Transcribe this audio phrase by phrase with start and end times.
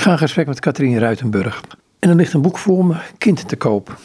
[0.00, 1.62] Ik ga in gesprek met Katrien Ruitenburg.
[1.98, 3.98] En er ligt een boek voor me, Kind te koop.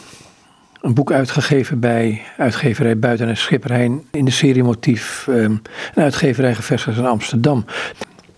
[0.82, 5.26] Een boek uitgegeven bij uitgeverij Buiten en Schipperheijn in de serie Motief.
[5.30, 5.62] Um,
[5.94, 7.66] een uitgeverij gevestigd in Amsterdam.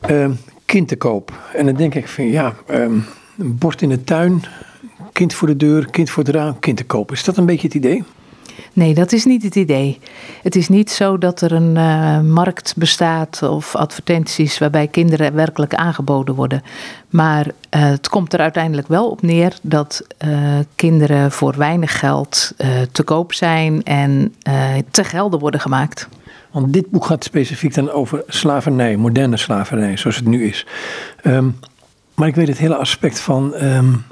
[0.09, 1.31] Um, kind te koop.
[1.53, 3.05] En dan denk ik van ja, um,
[3.37, 4.43] een bord in de tuin,
[5.11, 7.11] kind voor de deur, kind voor het raam, kind te koop.
[7.11, 8.03] Is dat een beetje het idee?
[8.77, 9.99] Nee, dat is niet het idee.
[10.43, 15.75] Het is niet zo dat er een uh, markt bestaat of advertenties waarbij kinderen werkelijk
[15.75, 16.61] aangeboden worden.
[17.09, 20.29] Maar uh, het komt er uiteindelijk wel op neer dat uh,
[20.75, 22.53] kinderen voor weinig geld
[22.91, 24.35] te koop zijn en
[24.91, 26.07] te gelden worden gemaakt.
[26.51, 30.65] Want dit boek gaat specifiek dan over slavernij, moderne slavernij, zoals het nu is.
[31.23, 31.59] Um,
[32.13, 34.03] maar ik weet het hele aspect van um,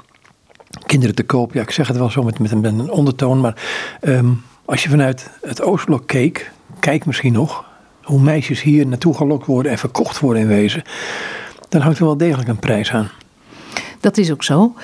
[0.86, 1.52] kinderen te koop.
[1.52, 3.56] Ja, ik zeg het wel zo met, met, een, ondertoon, maar
[4.00, 7.64] um, als je vanuit het Oostblok keek, kijk misschien nog,
[8.02, 10.82] hoe meisjes hier naartoe gelokt worden en verkocht worden in wezen,
[11.68, 13.10] dan hangt er wel degelijk een prijs aan.
[14.00, 14.74] Dat is ook zo.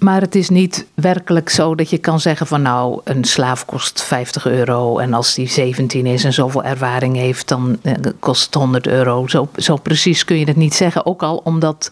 [0.00, 4.02] Maar het is niet werkelijk zo dat je kan zeggen van nou, een slaaf kost
[4.02, 8.54] 50 euro en als die 17 is en zoveel ervaring heeft, dan eh, kost het
[8.54, 9.26] 100 euro.
[9.26, 11.06] Zo, zo precies kun je het niet zeggen.
[11.06, 11.90] Ook al omdat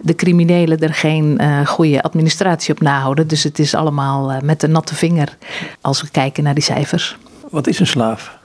[0.00, 3.28] de criminelen er geen uh, goede administratie op nahouden.
[3.28, 5.36] Dus het is allemaal uh, met een natte vinger
[5.80, 7.16] als we kijken naar die cijfers.
[7.50, 8.38] Wat is een slaaf?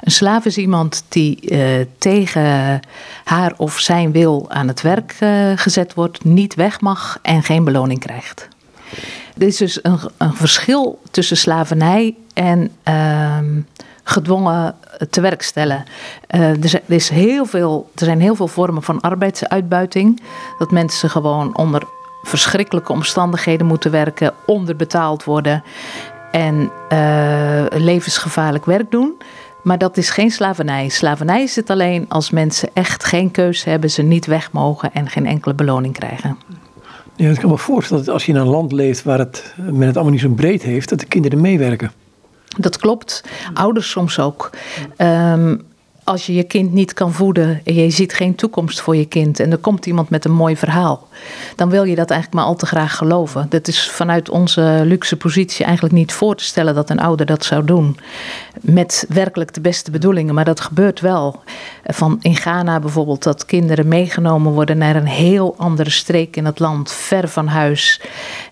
[0.00, 2.80] Een slaaf is iemand die uh, tegen
[3.24, 7.64] haar of zijn wil aan het werk uh, gezet wordt, niet weg mag en geen
[7.64, 8.48] beloning krijgt.
[9.38, 13.38] Er is dus een, een verschil tussen slavernij en uh,
[14.02, 14.74] gedwongen
[15.10, 15.84] te werk stellen.
[16.34, 20.22] Uh, er, er, is heel veel, er zijn heel veel vormen van arbeidsuitbuiting.
[20.58, 21.82] Dat mensen gewoon onder
[22.22, 25.62] verschrikkelijke omstandigheden moeten werken, onderbetaald worden
[26.32, 26.70] en
[27.70, 29.14] levensgevaarlijk werk doen.
[29.62, 30.88] Maar dat is geen slavernij.
[30.88, 35.08] Slavernij is het alleen als mensen echt geen keuze hebben, ze niet weg mogen en
[35.08, 36.38] geen enkele beloning krijgen.
[37.16, 39.86] Ja, ik kan me voorstellen dat als je in een land leeft waar het, men
[39.86, 41.92] het allemaal niet zo breed heeft, dat de kinderen meewerken.
[42.58, 43.24] Dat klopt.
[43.54, 44.50] Ouders soms ook.
[44.98, 45.62] Um,
[46.08, 49.40] als je je kind niet kan voeden en je ziet geen toekomst voor je kind
[49.40, 51.08] en er komt iemand met een mooi verhaal,
[51.56, 53.46] dan wil je dat eigenlijk maar al te graag geloven.
[53.48, 57.44] Dat is vanuit onze luxe positie eigenlijk niet voor te stellen dat een ouder dat
[57.44, 57.96] zou doen.
[58.60, 61.42] Met werkelijk de beste bedoelingen, maar dat gebeurt wel.
[61.84, 66.58] Van in Ghana bijvoorbeeld, dat kinderen meegenomen worden naar een heel andere streek in het
[66.58, 68.00] land, ver van huis.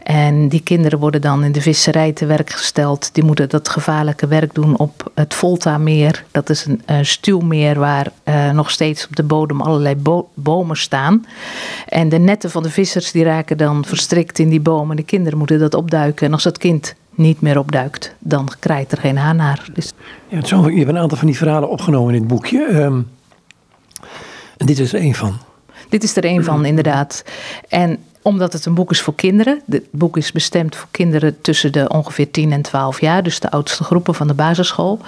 [0.03, 3.15] En die kinderen worden dan in de visserij te werk gesteld.
[3.15, 6.25] Die moeten dat gevaarlijke werk doen op het Volta-meer.
[6.31, 7.07] Dat is een, een
[7.47, 11.27] stuwmeer waar uh, nog steeds op de bodem allerlei bo bomen staan.
[11.89, 14.97] En de netten van de vissers die raken dan verstrikt in die bomen.
[14.97, 16.27] De kinderen moeten dat opduiken.
[16.27, 19.69] En als dat kind niet meer opduikt, dan krijgt er geen haan naar.
[19.73, 19.93] Dus...
[20.29, 22.67] Ja, zo, je hebt een aantal van die verhalen opgenomen in het boekje.
[22.71, 23.09] Um,
[24.57, 25.39] en dit is er één van.
[25.89, 27.25] Dit is er één van, inderdaad.
[27.69, 29.63] En omdat het een boek is voor kinderen.
[29.71, 33.51] Het boek is bestemd voor kinderen tussen de ongeveer 10 en 12 jaar, dus de
[33.51, 34.99] oudste groepen van de basisschool.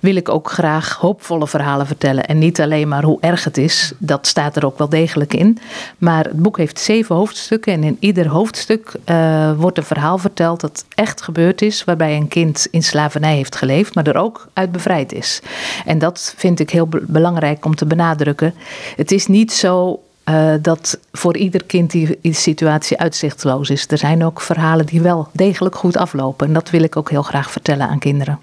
[0.00, 2.26] Wil ik ook graag hoopvolle verhalen vertellen.
[2.26, 5.58] En niet alleen maar hoe erg het is, dat staat er ook wel degelijk in.
[5.98, 10.60] Maar het boek heeft zeven hoofdstukken en in ieder hoofdstuk uh, wordt een verhaal verteld
[10.60, 14.72] dat echt gebeurd is, waarbij een kind in slavernij heeft geleefd, maar er ook uit
[14.72, 15.42] bevrijd is.
[15.84, 18.54] En dat vind ik heel belangrijk om te benadrukken.
[18.96, 20.00] Het is niet zo
[20.30, 23.86] uh, dat voor ieder kind die, die situatie uitzichtloos is.
[23.88, 26.46] Er zijn ook verhalen die wel degelijk goed aflopen.
[26.46, 28.38] En dat wil ik ook heel graag vertellen aan kinderen.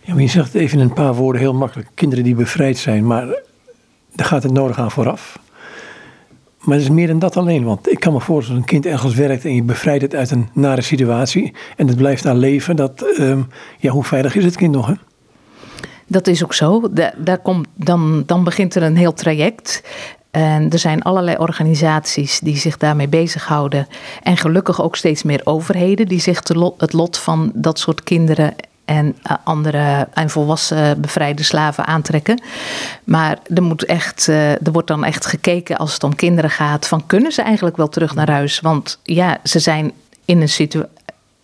[0.00, 3.06] Ja, maar je zegt even in een paar woorden heel makkelijk: kinderen die bevrijd zijn,
[3.06, 3.26] maar
[4.14, 5.38] daar gaat het nodig aan vooraf.
[6.58, 7.64] Maar het is meer dan dat alleen.
[7.64, 10.30] Want ik kan me voorstellen dat een kind ergens werkt en je bevrijdt het uit
[10.30, 11.54] een nare situatie.
[11.76, 12.76] En het blijft daar leven.
[12.76, 14.86] Dat, um, ja, hoe veilig is het kind nog?
[14.86, 14.94] Hè?
[16.06, 16.88] Dat is ook zo.
[16.90, 19.82] Da daar komt, dan, dan begint er een heel traject.
[20.32, 23.88] En er zijn allerlei organisaties die zich daarmee bezighouden.
[24.22, 26.40] En gelukkig ook steeds meer overheden die zich
[26.76, 28.54] het lot van dat soort kinderen
[28.84, 32.42] en eh, andere en volwassen bevrijde slaven aantrekken.
[33.04, 36.86] Maar er, moet echt, eh, er wordt dan echt gekeken als het om kinderen gaat:
[36.86, 38.60] van kunnen ze eigenlijk wel terug naar huis?
[38.60, 39.92] Want ja, ze zijn
[40.24, 41.00] in een situatie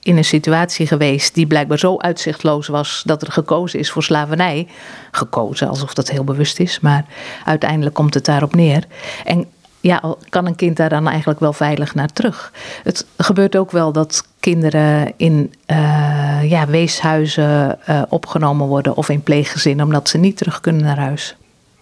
[0.08, 4.68] in een situatie geweest die blijkbaar zo uitzichtloos was dat er gekozen is voor slavernij.
[5.10, 7.04] Gekozen, alsof dat heel bewust is, maar
[7.44, 8.84] uiteindelijk komt het daarop neer.
[9.24, 9.46] En
[9.80, 12.52] ja, kan een kind daar dan eigenlijk wel veilig naar terug?
[12.84, 19.22] Het gebeurt ook wel dat kinderen in uh, ja, weeshuizen uh, opgenomen worden of in
[19.22, 21.36] pleeggezinnen omdat ze niet terug kunnen naar huis.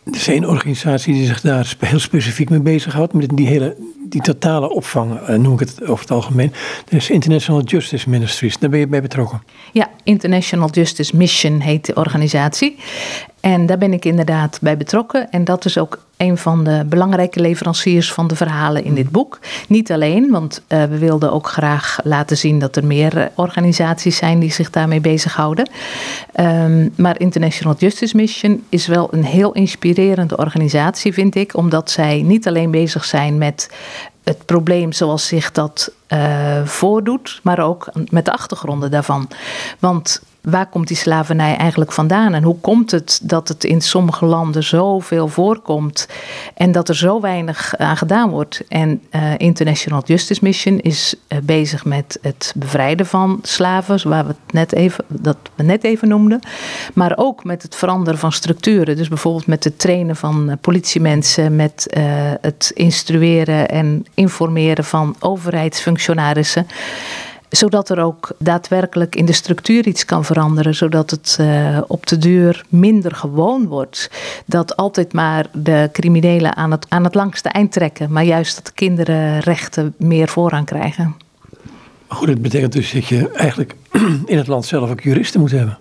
[0.06, 3.76] Er is één organisatie die zich daar heel specifiek mee bezighoudt, met die hele
[4.08, 6.52] die totale opvang, uh, noem ik het over het algemeen.
[6.84, 9.42] Dat is International Justice Ministries, daar ben je bij betrokken.
[9.72, 12.76] Ja, International Justice Mission heet de organisatie.
[13.46, 15.30] En daar ben ik inderdaad bij betrokken.
[15.30, 19.38] En dat is ook een van de belangrijke leveranciers van de verhalen in dit boek.
[19.68, 24.16] Niet alleen, want uh, we wilden ook graag laten zien dat er meer eh, organisaties
[24.16, 25.70] zijn die zich daarmee bezighouden.
[26.40, 32.22] Um, maar International Justice Mission is wel een heel inspirerende organisatie, vind ik, omdat zij
[32.22, 33.70] niet alleen bezig zijn met
[34.24, 39.28] het probleem zoals zich dat uh, voordoet, maar ook met de achtergronden daarvan.
[39.78, 42.34] Want waar komt die slavernij eigenlijk vandaan?
[42.34, 46.08] En hoe komt het dat het in sommige landen zoveel voorkomt
[46.54, 48.62] en dat er zo weinig aan gedaan wordt?
[48.68, 54.28] En uh, International Justice Mission is uh, bezig met het bevrijden van slaven, waar we
[54.28, 56.40] het net even, dat we net even noemden.
[56.94, 58.96] Maar ook met het veranderen van structuren.
[58.96, 61.86] Dus bijvoorbeeld met het trainen van uh, politiemensen, met
[62.40, 66.66] het instrueren en informeren van overheidsfunctionarissen
[67.56, 72.18] zodat er ook daadwerkelijk in de structuur iets kan veranderen, zodat het uh, op de
[72.18, 74.10] deur minder gewoon wordt.
[74.46, 78.66] Dat altijd maar de criminelen aan het, aan het langste eind trekken, maar juist dat
[78.66, 81.16] de kinderen rechten meer voorrang krijgen.
[82.08, 83.74] Maar goed, dat betekent dus dat je eigenlijk
[84.26, 85.78] in het land zelf ook juristen moet hebben.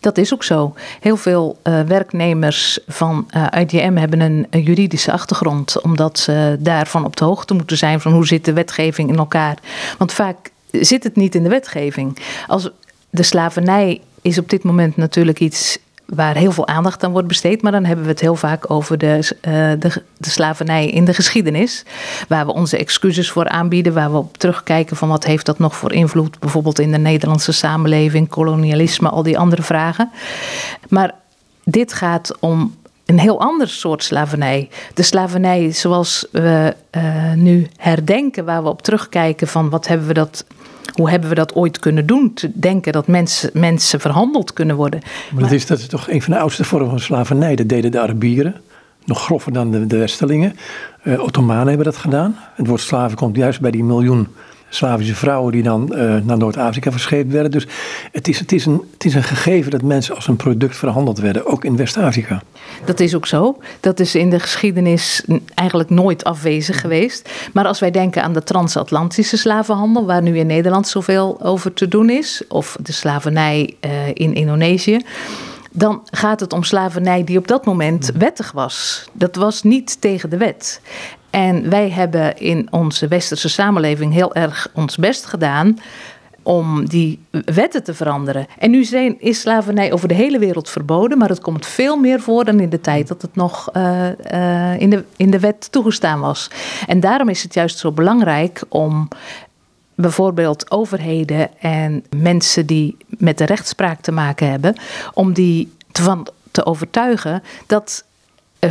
[0.00, 0.74] Dat is ook zo.
[1.00, 7.04] Heel veel uh, werknemers van uh, IDM hebben een, een, juridische achtergrond, omdat ze daarvan
[7.04, 9.58] op de hoogte moeten zijn van hoe zit de wetgeving in elkaar.
[9.98, 12.18] Want vaak zit het niet in de wetgeving.
[12.46, 12.70] Als
[13.10, 17.62] de slavernij is op dit moment natuurlijk iets waar heel veel aandacht aan wordt besteed.
[17.62, 21.14] Maar dan hebben we het heel vaak over de, uh, de, de, slavernij in de
[21.14, 21.84] geschiedenis.
[22.28, 23.94] Waar we onze excuses voor aanbieden.
[23.94, 26.38] Waar we op terugkijken van wat heeft dat nog voor invloed.
[26.38, 30.10] Bijvoorbeeld in de Nederlandse samenleving, kolonialisme, al die andere vragen.
[30.88, 31.14] Maar
[31.64, 32.74] dit gaat om
[33.06, 34.68] een heel ander soort slavernij.
[34.94, 40.14] De slavernij zoals we uh, nu herdenken, waar we op terugkijken van wat hebben we
[40.14, 40.44] dat
[40.94, 42.34] hoe hebben we dat ooit kunnen doen?
[42.34, 45.00] Te denken dat mensen, mensen verhandeld kunnen worden.
[45.32, 47.56] Maar, dat, is, dat is toch een van de oudste vormen van slavernij.
[47.56, 48.54] Dat deden de Arabieren.
[49.04, 50.56] Nog grover dan de, de Westerlingen.
[51.04, 52.36] Uh, Ottomanen hebben dat gedaan.
[52.54, 54.28] Het woord slaven komt juist bij die miljoen
[54.74, 57.50] Slavische vrouwen die dan uh, naar Noord-Afrika verscheept werden.
[57.50, 57.66] Dus
[58.12, 61.18] het is, het, is een, het is een gegeven dat mensen als een product verhandeld
[61.18, 62.42] werden, ook in West-Afrika.
[62.84, 63.58] Dat is ook zo.
[63.80, 65.24] Dat is in de geschiedenis
[65.54, 67.30] eigenlijk nooit afwezig geweest.
[67.52, 71.88] Maar als wij denken aan de transatlantische slavenhandel, waar nu in Nederland zoveel over te
[71.88, 75.00] doen is, of de slavernij uh, in Indonesië
[75.74, 79.04] dan gaat het om slavernij die op dat moment wettig was.
[79.12, 80.80] Dat was niet tegen de wet.
[81.32, 85.78] En wij hebben in onze westerse samenleving heel erg ons best gedaan
[86.42, 88.46] om die wetten te veranderen.
[88.58, 88.86] En nu
[89.18, 92.70] is slavernij over de hele wereld verboden, maar het komt veel meer voor dan in
[92.70, 96.50] de tijd dat het nog uh, uh, in, de, in de wet toegestaan was.
[96.86, 99.08] En daarom is het juist zo belangrijk om
[99.94, 104.74] bijvoorbeeld overheden en mensen die met de rechtspraak te maken hebben,
[105.14, 108.04] om die van te overtuigen dat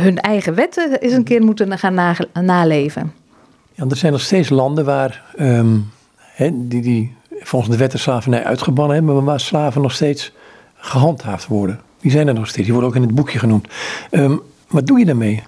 [0.00, 3.12] hun eigen wetten eens een keer moeten gaan naleven.
[3.72, 5.90] Ja, er zijn nog steeds landen waar um,
[6.52, 10.32] die, die volgens de wet de slavernij uitgebannen hebben, maar waar slaven nog steeds
[10.76, 11.80] gehandhaafd worden.
[12.00, 13.68] Die zijn er nog steeds, die worden ook in het boekje genoemd.
[14.10, 15.42] Um, wat doe je daarmee?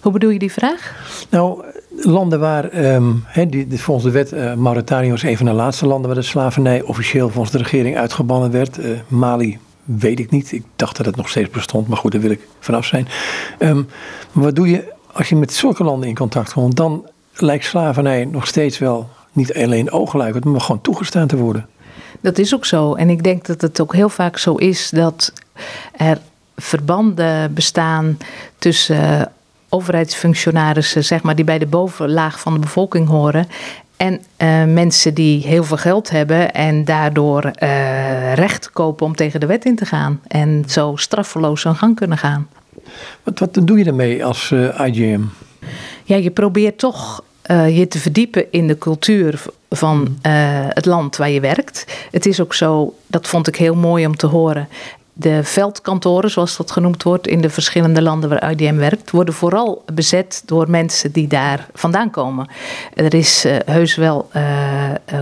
[0.00, 0.94] Hoe bedoel je die vraag?
[1.30, 1.64] Nou,
[1.96, 6.06] landen waar, um, die, volgens de wet, uh, Mauritanië was een van de laatste landen
[6.06, 8.78] waar de slavernij officieel volgens de regering uitgebannen werd.
[8.78, 9.58] Uh, Mali
[9.98, 10.52] weet ik niet.
[10.52, 13.08] Ik dacht dat het nog steeds bestond, maar goed, daar wil ik vanaf zijn.
[13.58, 13.84] Maar
[14.32, 16.76] wat doe je als je met zulke landen in contact komt?
[16.76, 21.68] Dan lijkt slavernij nog steeds wel niet alleen oogluikend, maar gewoon toegestaan te worden.
[22.20, 22.94] Dat is ook zo.
[22.94, 25.32] En ik denk dat het ook heel vaak zo is dat
[25.96, 26.18] er
[26.56, 28.18] verbanden bestaan
[28.58, 29.32] tussen
[29.68, 33.48] overheidsfunctionarissen, zeg maar, die bij de bovenlaag van de bevolking horen.
[34.00, 39.40] En uh, mensen die heel veel geld hebben en daardoor uh, recht kopen om tegen
[39.40, 40.20] de wet in te gaan.
[40.26, 42.48] En zo straffeloos hun gang kunnen gaan.
[43.22, 45.20] Wat, wat doe je ermee als uh, eh, IGM?
[46.04, 50.18] Ja, je probeert toch je te verdiepen in de cultuur van
[50.74, 51.84] het land waar je werkt.
[52.10, 54.68] Het is ook zo, dat vond ik heel mooi om te horen
[55.20, 59.84] de veldkantoren, zoals dat genoemd wordt, in de verschillende landen waar IDM werkt, worden vooral
[59.92, 62.48] bezet door mensen die daar vandaan komen.
[62.94, 64.42] Er is uh, heus wel uh,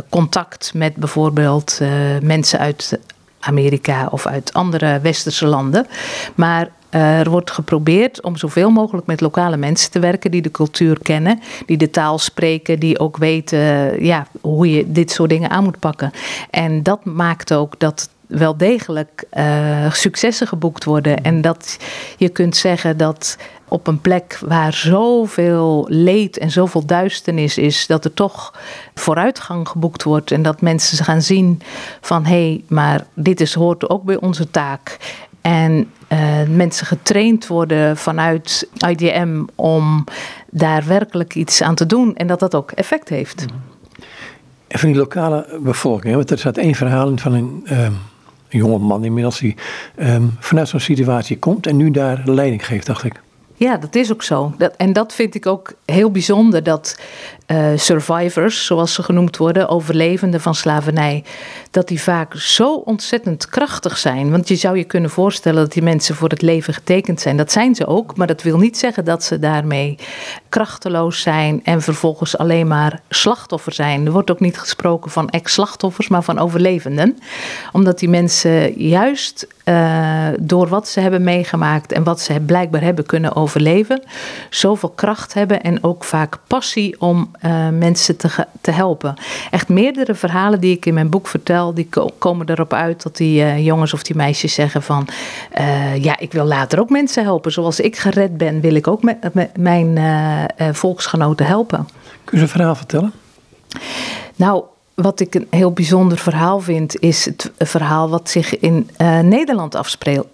[0.09, 1.81] contact met bijvoorbeeld
[2.23, 2.99] mensen uit
[3.41, 5.87] Amerika of uit andere westerse landen.
[6.35, 10.99] Maar er wordt geprobeerd om zoveel mogelijk met lokale mensen te werken die de cultuur
[11.03, 13.59] kennen, die de taal spreken, die ook weten
[14.05, 16.11] ja, hoe je dit soort dingen aan moet pakken.
[16.51, 21.23] En dat maakt ook dat wel degelijk uh, successen geboekt worden.
[21.23, 21.77] En dat
[22.17, 23.37] je kunt zeggen dat
[23.69, 28.55] op een plek waar zoveel leed en zoveel duisternis is, dat er toch
[28.95, 30.31] vooruitgang geboekt wordt.
[30.31, 31.61] En dat mensen gaan zien
[32.01, 34.97] van hé, hey, maar dit is, hoort ook bij onze taak.
[35.41, 36.19] En uh,
[36.49, 40.05] mensen getraind worden vanuit IDM om
[40.51, 43.47] daar werkelijk iets aan te doen en dat dat ook effect heeft.
[44.69, 47.99] En van die lokale bevolking, want er staat één verhaal in van een, um,
[48.49, 49.55] een jonge man inmiddels die
[50.01, 53.21] um, vanuit zo'n situatie komt en nu daar leiding geeft, dacht ik.
[53.55, 54.55] Ja, dat is ook zo.
[54.59, 57.01] Dat, en dat vind ik ook heel bijzonder dat
[57.53, 61.25] uh, survivors, zoals ze genoemd worden, overlevenden van slavernij,
[61.71, 64.31] dat die vaak zo ontzettend krachtig zijn.
[64.31, 67.37] Want je zou je kunnen voorstellen dat die mensen voor het leven getekend zijn.
[67.37, 69.99] Dat zijn ze ook, maar dat wil niet zeggen dat ze daarmee
[70.49, 74.07] krachteloos zijn en vervolgens alleen maar slachtoffer zijn.
[74.07, 77.19] Er wordt ook niet gesproken van ex-slachtoffers, maar van overlevenden.
[77.73, 83.07] Omdat die mensen juist uh, door wat ze hebben meegemaakt en wat ze blijkbaar hebben
[83.07, 84.03] kunnen overleven,
[84.51, 89.15] zoveel kracht hebben en ook vaak passie om uh, mensen te, te helpen.
[89.51, 93.41] Echt meerdere verhalen die ik in mijn boek vertel, die komen erop uit dat die
[93.41, 95.09] uh, jongens of die meisjes zeggen van,
[96.01, 97.53] ja, ik wil later ook mensen helpen.
[97.53, 99.99] Zoals ik gered ben, wil ik ook met, met mijn
[100.73, 101.89] volksgenoten helpen.
[102.25, 103.13] Kun je een verhaal vertellen?
[104.37, 104.65] Nou,
[105.03, 109.75] wat ik een heel bijzonder verhaal vind, is het verhaal wat zich in uh, Nederland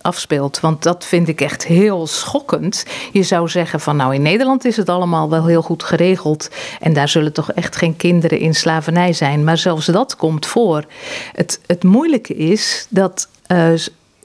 [0.00, 2.84] afspeelt, Want dat vind ik echt heel schokkend.
[3.12, 6.50] Je zou zeggen van nou in Nederland is het allemaal wel heel goed geregeld.
[6.80, 9.44] En daar zullen toch echt geen kinderen in slavernij zijn.
[9.44, 10.84] Maar zelfs dat komt voor.
[11.32, 13.68] Het, het moeilijke is dat uh,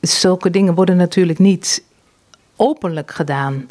[0.01, 1.83] zulke dingen worden natuurlijk niet
[2.55, 3.69] openlijk gedaan.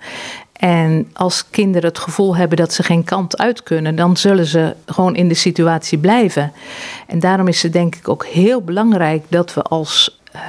[0.58, 4.74] En als kinderen het gevoel hebben dat ze geen kant uit kunnen, dan zullen ze
[4.86, 6.52] gewoon in de situatie blijven.
[7.06, 10.40] En daarom is het denk ik ook heel belangrijk dat we als uh,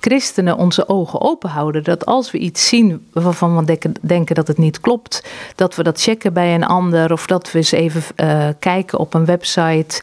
[0.00, 1.84] christenen onze ogen open houden.
[1.84, 5.24] Dat als we iets zien waarvan we denken, dat het niet klopt,
[5.54, 9.14] dat we dat checken bij een ander of dat we eens even uh, kijken op
[9.14, 10.02] een website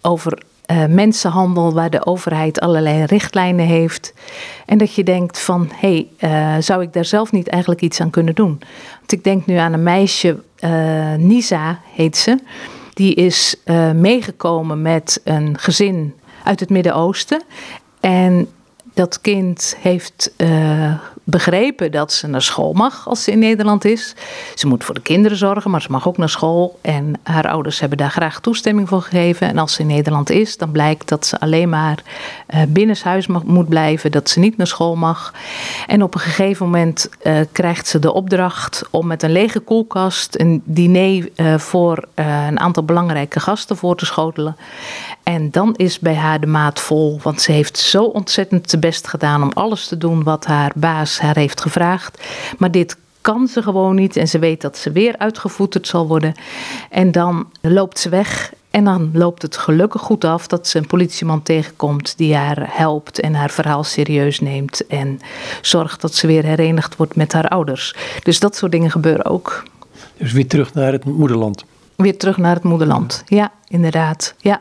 [0.00, 0.38] over
[0.70, 4.14] uh, mensenhandel waar de overheid allerlei richtlijnen heeft.
[4.66, 8.00] En dat je denkt van, hé, hey, uh, zou ik daar zelf niet eigenlijk iets
[8.00, 8.58] aan kunnen doen?
[8.98, 12.38] Want ik denk nu aan een meisje, uh, Nisa heet ze.
[12.92, 13.56] Die is
[13.94, 17.42] meegekomen met een gezin uit het Midden-Oosten.
[18.00, 18.48] En
[18.96, 20.32] dat kind heeft
[21.24, 24.14] begrepen dat ze naar school mag als ze in Nederland is.
[24.54, 26.78] Ze moet voor de kinderen zorgen, maar ze mag ook naar school.
[26.80, 29.48] En haar ouders hebben daar graag toestemming voor gegeven.
[29.48, 32.02] En als ze in Nederland is, dan blijkt dat ze alleen maar
[32.54, 35.34] uh, binnenshuis mag, moet blijven, dat ze niet naar school mag.
[35.86, 40.38] En op een gegeven moment uh, krijgt ze de opdracht om met een lege koelkast
[40.38, 44.56] een diner voor een aantal belangrijke gasten voor te schotelen.
[45.22, 49.06] En dan is bij haar de maat vol, want ze heeft zo ontzettend te best
[49.08, 52.18] gedaan om alles te doen wat haar baas haar heeft gevraagd.
[52.58, 56.34] Maar dit kan ze gewoon niet en ze weet dat ze weer uitgevoeterd zal worden.
[56.90, 60.86] En dan loopt ze weg en dan loopt het gelukkig goed af dat ze een
[60.86, 65.20] politieman tegenkomt die haar helpt en haar verhaal serieus neemt en
[65.62, 67.94] zorgt dat ze weer herenigd wordt met haar ouders.
[68.22, 69.62] Dus dat soort dingen gebeuren ook.
[70.16, 71.64] Dus weer terug naar het moederland.
[71.96, 73.22] Weer terug naar het moederland.
[73.26, 74.34] Ja, inderdaad.
[74.38, 74.60] Ja.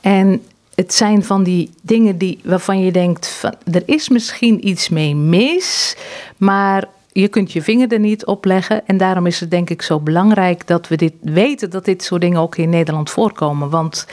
[0.00, 0.42] En
[0.74, 5.14] het zijn van die dingen die, waarvan je denkt: van, er is misschien iets mee
[5.14, 5.96] mis,
[6.36, 8.86] maar je kunt je vinger er niet op leggen.
[8.86, 12.20] En daarom is het denk ik zo belangrijk dat we dit weten dat dit soort
[12.20, 13.70] dingen ook in Nederland voorkomen.
[13.70, 14.06] Want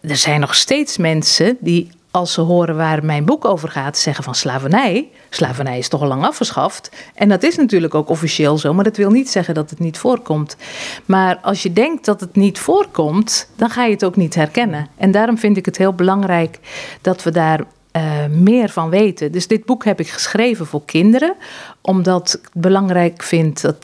[0.00, 4.24] er zijn nog steeds mensen die als ze horen waar mijn boek over gaat, zeggen
[4.24, 5.08] van slavernij.
[5.30, 6.90] Slavernij is toch al lang afgeschaft.
[7.14, 9.98] En dat is natuurlijk ook officieel zo, maar dat wil niet zeggen dat het niet
[9.98, 10.56] voorkomt.
[11.04, 14.88] Maar als je denkt dat het niet voorkomt, dan ga je het ook niet herkennen.
[14.96, 16.58] En daarom vind ik het heel belangrijk
[17.00, 17.60] dat we daar
[17.96, 19.32] uh, meer van weten.
[19.32, 21.34] Dus dit boek heb ik geschreven voor kinderen,
[21.80, 23.76] omdat ik het belangrijk vind dat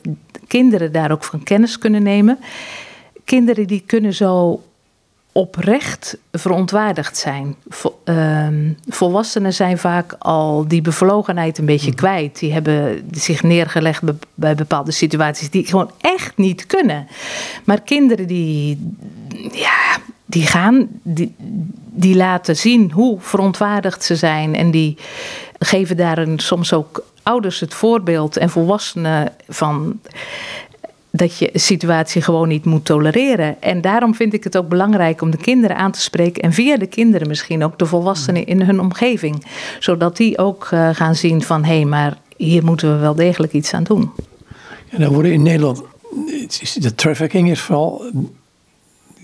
[0.47, 2.39] kinderen daar ook van kennis kunnen nemen.
[3.23, 4.61] Kinderen die kunnen zo
[5.37, 7.55] oprecht verontwaardigd zijn.
[8.03, 11.95] Ehm, volwassenen zijn vaak al die bevlogenheid een beetje hmm.
[11.95, 12.39] kwijt.
[12.39, 14.01] Die hebben zich neergelegd
[14.33, 17.07] bij bepaalde situaties die gewoon echt niet kunnen.
[17.63, 18.93] Maar kinderen die,
[19.51, 21.35] ja, die gaan, die,
[21.91, 24.55] die laten zien hoe verontwaardigd ze zijn.
[24.55, 24.97] En die
[25.59, 29.99] geven daar een, soms ook ouders het voorbeeld en volwassenen van
[31.17, 33.61] dat je een situatie gewoon niet moet tolereren.
[33.61, 36.41] En daarom vind ik het ook belangrijk om de kinderen aan te spreken.
[36.41, 39.45] En via de kinderen misschien ook de volwassenen in hun omgeving.
[39.79, 43.53] Zodat die ook uh, gaan zien van hé, hey, maar hier moeten we wel degelijk
[43.53, 44.11] iets aan doen.
[44.89, 45.83] En dan worden in Nederland,
[46.73, 48.11] de trafficking is vooral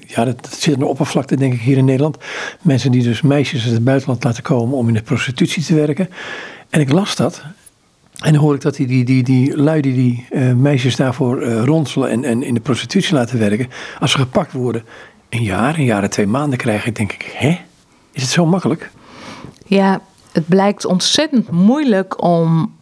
[0.07, 2.17] ja, dat, zit aan oppervlakte, denk ik, hier in Nederland.
[2.61, 6.09] Mensen die dus meisjes uit het buitenland laten komen om in de prostitutie te werken.
[6.69, 7.43] En ik las dat.
[8.23, 11.63] En dan hoor ik dat die, die, die, die lui die, uh, meisjes daarvoor uh,
[11.63, 13.69] ronselen en, en in de prostitutie laten werken.
[13.99, 14.83] Als ze gepakt worden,
[15.29, 17.59] een jaar, een jaar en twee maanden krijgen, denk ik, hè?
[18.11, 18.91] Is het zo makkelijk?
[19.65, 20.01] Ja,
[20.31, 22.75] het blijkt ontzettend moeilijk om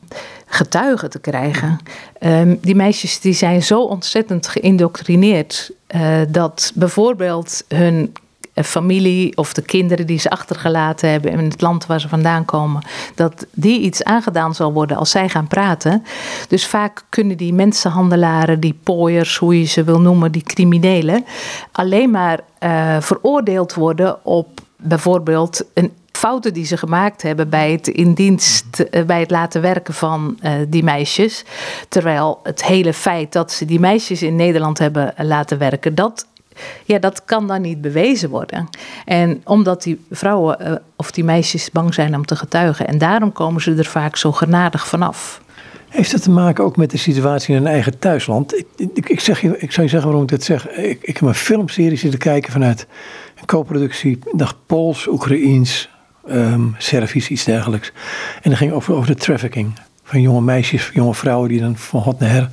[0.45, 1.77] getuigen te krijgen.
[2.19, 8.13] Ehm, die meisjes die zijn zo ontzettend geïndoctrineerd uh, dat bijvoorbeeld hun
[8.63, 12.81] familie of de kinderen die ze achtergelaten hebben in het land waar ze vandaan komen,
[13.15, 16.03] dat die iets aangedaan zal worden als zij gaan praten.
[16.47, 21.25] Dus vaak kunnen die mensenhandelaren, die pooiers, hoe je ze wil noemen, die criminelen,
[21.71, 27.87] alleen maar uh, veroordeeld worden op bijvoorbeeld een fouten die ze gemaakt hebben bij het
[27.87, 31.45] in dienst, eh, bij het laten werken van die meisjes.
[31.89, 36.25] Terwijl het hele feit dat ze die meisjes in Nederland hebben laten werken, dat
[36.85, 38.69] ja, dat kan dan niet bewezen worden.
[39.05, 42.87] En omdat die vrouwen uh, of die meisjes bang zijn om te getuigen.
[42.87, 45.41] En daarom komen ze er vaak zo genadig vanaf.
[45.91, 48.63] Heeft dat te maken ook met de situatie in hun eigen thuisland?
[48.75, 50.69] Ik, ik, zeg je, ik zou je zeggen waarom ik dit zeg.
[50.69, 52.87] Ik, ik heb een filmserie zitten kijken vanuit
[53.39, 54.19] een co-productie.
[54.31, 55.89] dacht Pools, Oekraïens,
[56.29, 57.91] um, Servisch, iets dergelijks.
[58.41, 62.01] En dat ging over, over de trafficking van jonge meisjes, jonge vrouwen die dan van
[62.01, 62.49] hot naar her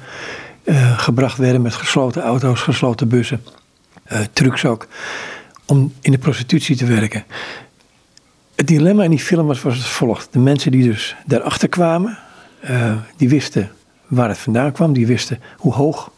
[0.65, 3.41] uh, gebracht werden met gesloten auto's, gesloten bussen
[4.13, 4.87] uh, trucs ook,
[5.67, 7.25] om in de prostitutie te werken.
[8.55, 10.29] Het dilemma in die film was, was volgt.
[10.33, 12.19] De mensen die dus daarachter kwamen,
[12.71, 13.71] uh, die wisten
[14.07, 16.11] waar het vandaan kwam, die wisten hoe hoog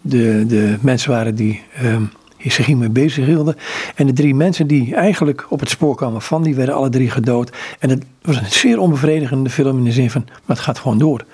[0.00, 3.56] de, de mensen waren die um, zich hiermee bezig hielden.
[3.94, 7.10] En de drie mensen die eigenlijk op het spoor kwamen van, die werden alle drie
[7.10, 7.56] gedood.
[7.78, 10.98] En het was een zeer onbevredigende film in de zin van, maar het gaat gewoon
[10.98, 11.24] door.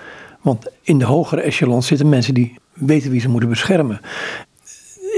[0.40, 4.00] Want in de hogere echelons zitten mensen die weten wie ze moeten beschermen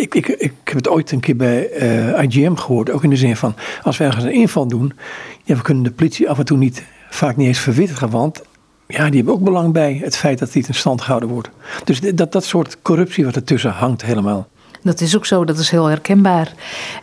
[0.01, 3.17] ik, ik, ik heb het ooit een keer bij eh, IGM gehoord, ook in de
[3.17, 4.93] zin van als we ergens een inval doen,
[5.45, 8.43] ja, we kunnen de politie af en toe niet, vaak niet eens verwittigen, want
[8.87, 11.51] ja, die hebben ook belang bij het feit dat dit in stand gehouden wordt.
[11.85, 14.49] Dus dat, dat soort corruptie wat ertussen hangt helemaal.
[14.83, 16.53] Dat is ook zo, dat is heel herkenbaar.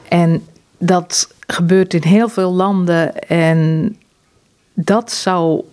[0.08, 0.44] En
[0.78, 3.96] dat gebeurt in heel veel landen en
[4.74, 5.64] dat zou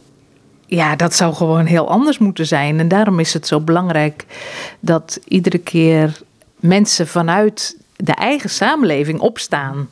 [0.66, 2.78] ja, dat zou gewoon heel anders moeten zijn.
[2.78, 4.26] En daarom is het zo belangrijk
[4.80, 6.20] dat iedere keer
[6.66, 9.88] mensen vanuit de eigen samenleving opstaan.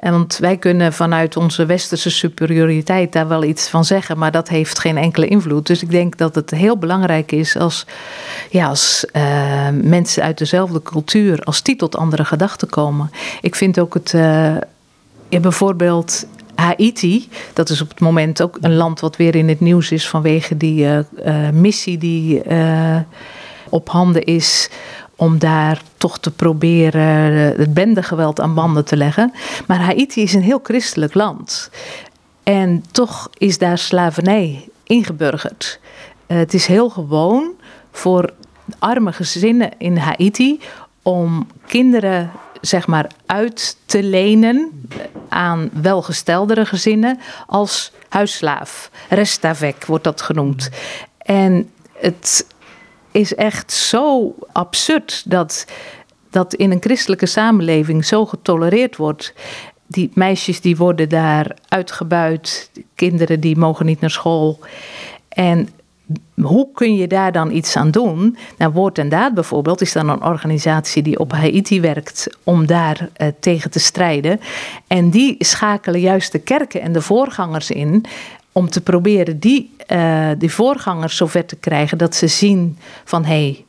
[0.00, 4.78] Want wij kunnen vanuit onze westerse superioriteit daar wel iets van zeggen, maar dat heeft
[4.78, 5.66] geen enkele invloed.
[5.66, 7.86] Dus ik denk dat het heel belangrijk is als,
[8.50, 13.10] ja, als uh, mensen uit dezelfde cultuur, als die tot andere gedachten komen.
[13.40, 14.10] Ik vind ook het,
[15.28, 19.60] ja, bijvoorbeeld Haiti, dat is op het moment ook een land wat weer in het
[19.60, 22.42] nieuws is vanwege die uh, missie die
[23.68, 24.70] op handen is
[25.16, 29.32] om daar toch te proberen het bendegeweld aan banden te leggen.
[29.66, 31.70] Maar Haiti is een heel christelijk land.
[32.42, 35.80] En toch is daar slavernij ingeburgerd.
[36.26, 37.52] Eh, het is heel gewoon
[37.92, 38.32] voor
[38.78, 40.60] arme gezinnen in Haiti
[41.02, 44.86] om kinderen zeg maar uit te lenen
[45.28, 48.90] aan welgesteldere gezinnen als huisslaaf.
[49.08, 50.70] Restavek wordt dat genoemd.
[51.18, 52.46] En het
[53.12, 55.66] is echt zo absurd dat
[56.30, 59.34] dat in een christelijke samenleving zo getolereerd wordt.
[59.86, 64.58] Die meisjes die worden daar uitgebuit, kinderen die mogen niet naar school.
[65.28, 65.68] En
[66.34, 68.36] hoe kun je daar dan iets aan doen?
[68.58, 73.08] Nou, Woord en Daad bijvoorbeeld is dan een organisatie die op Haiti werkt om daar
[73.16, 74.40] uh, tegen te strijden.
[74.86, 78.04] En die schakelen juist de kerken en de voorgangers in
[78.52, 83.30] om te proberen die, uh, die voorgangers zover te krijgen dat ze zien van hé,
[83.30, 83.64] hey,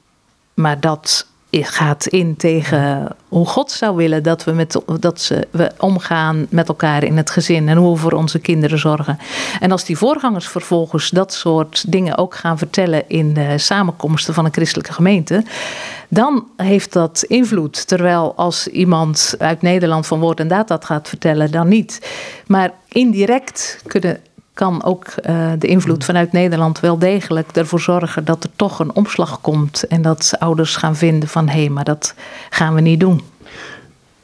[0.54, 1.28] maar dat
[1.62, 6.68] gaat in tegen hoe God zou willen dat we, met, dat ze, we omgaan met
[6.68, 9.18] elkaar in het gezin en hoe we voor onze kinderen zorgen.
[9.60, 14.46] En als die voorgangers vervolgens dat soort dingen ook gaan vertellen in de samenkomsten van
[14.46, 15.44] een christelijke gemeente,
[16.08, 17.88] dan heeft dat invloed.
[17.88, 22.10] Terwijl als iemand uit Nederland van woord en daad dat gaat vertellen, dan niet.
[22.48, 24.20] Maar indirect kunnen
[24.54, 26.04] kan ook uh, de invloed mm.
[26.04, 29.88] vanuit Nederland wel degelijk ervoor zorgen dat er toch een omslag komt.
[29.88, 32.14] En dat ouders gaan vinden van hé, hey, maar dat
[32.50, 33.22] gaan we niet doen.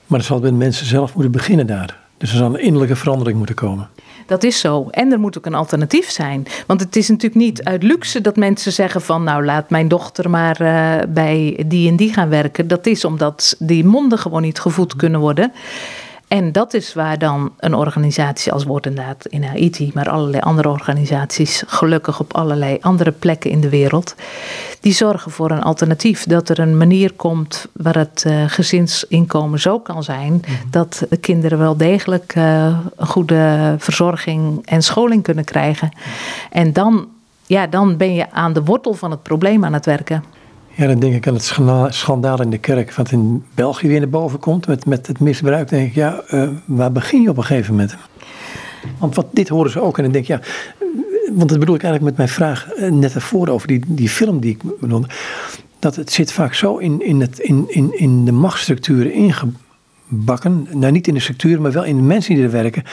[0.07, 1.97] Maar dat zal bij de mensen zelf moeten beginnen daar.
[2.17, 3.89] Dus er zal een innerlijke verandering moeten komen.
[4.29, 4.87] Dat is zo.
[4.91, 6.45] En er moet ook een alternatief zijn.
[6.67, 10.29] Want het is natuurlijk niet uit luxe dat mensen zeggen van nou laat mijn dochter
[10.29, 12.67] maar uh, bij die en die gaan werken.
[12.67, 15.51] Dat is omdat die monden gewoon niet gevoed kunnen worden.
[16.29, 20.69] En dat is waar dan een organisatie als wordt inderdaad in Haiti, maar allerlei andere
[20.69, 24.15] organisaties, gelukkig op allerlei andere plekken in de wereld,
[24.79, 26.23] die zorgen voor een alternatief.
[26.23, 30.51] Dat er een manier komt waar het uh, gezinsinkomen zo kan zijn mhm.
[30.71, 35.91] dat de kinderen wel degelijk uh, een goede verzorging en scholing kunnen krijgen.
[36.51, 37.07] En dan,
[37.45, 40.23] ja, dan ben je aan de wortel van het probleem aan het werken.
[40.79, 41.53] Ja, dan denk ik aan het
[41.95, 45.69] schandaal in de kerk, wat in België weer naar boven komt met, met het misbruik.
[45.69, 47.95] denk ik, ja, uh, waar begin je op een gegeven moment?
[48.97, 49.97] Want wat, dit horen ze ook.
[49.97, 50.41] En dan denk ik, ja,
[51.33, 54.39] want dat bedoel ik eigenlijk met mijn vraag eh, net ervoor over die, die film
[54.39, 55.07] die ik bedoelde.
[55.79, 59.68] Dat het zit vaak zo in, in, het, in, in, in de machtsstructuren ingebakken.
[60.09, 62.83] Nou, niet in de structuren, maar wel in de mensen die er werken.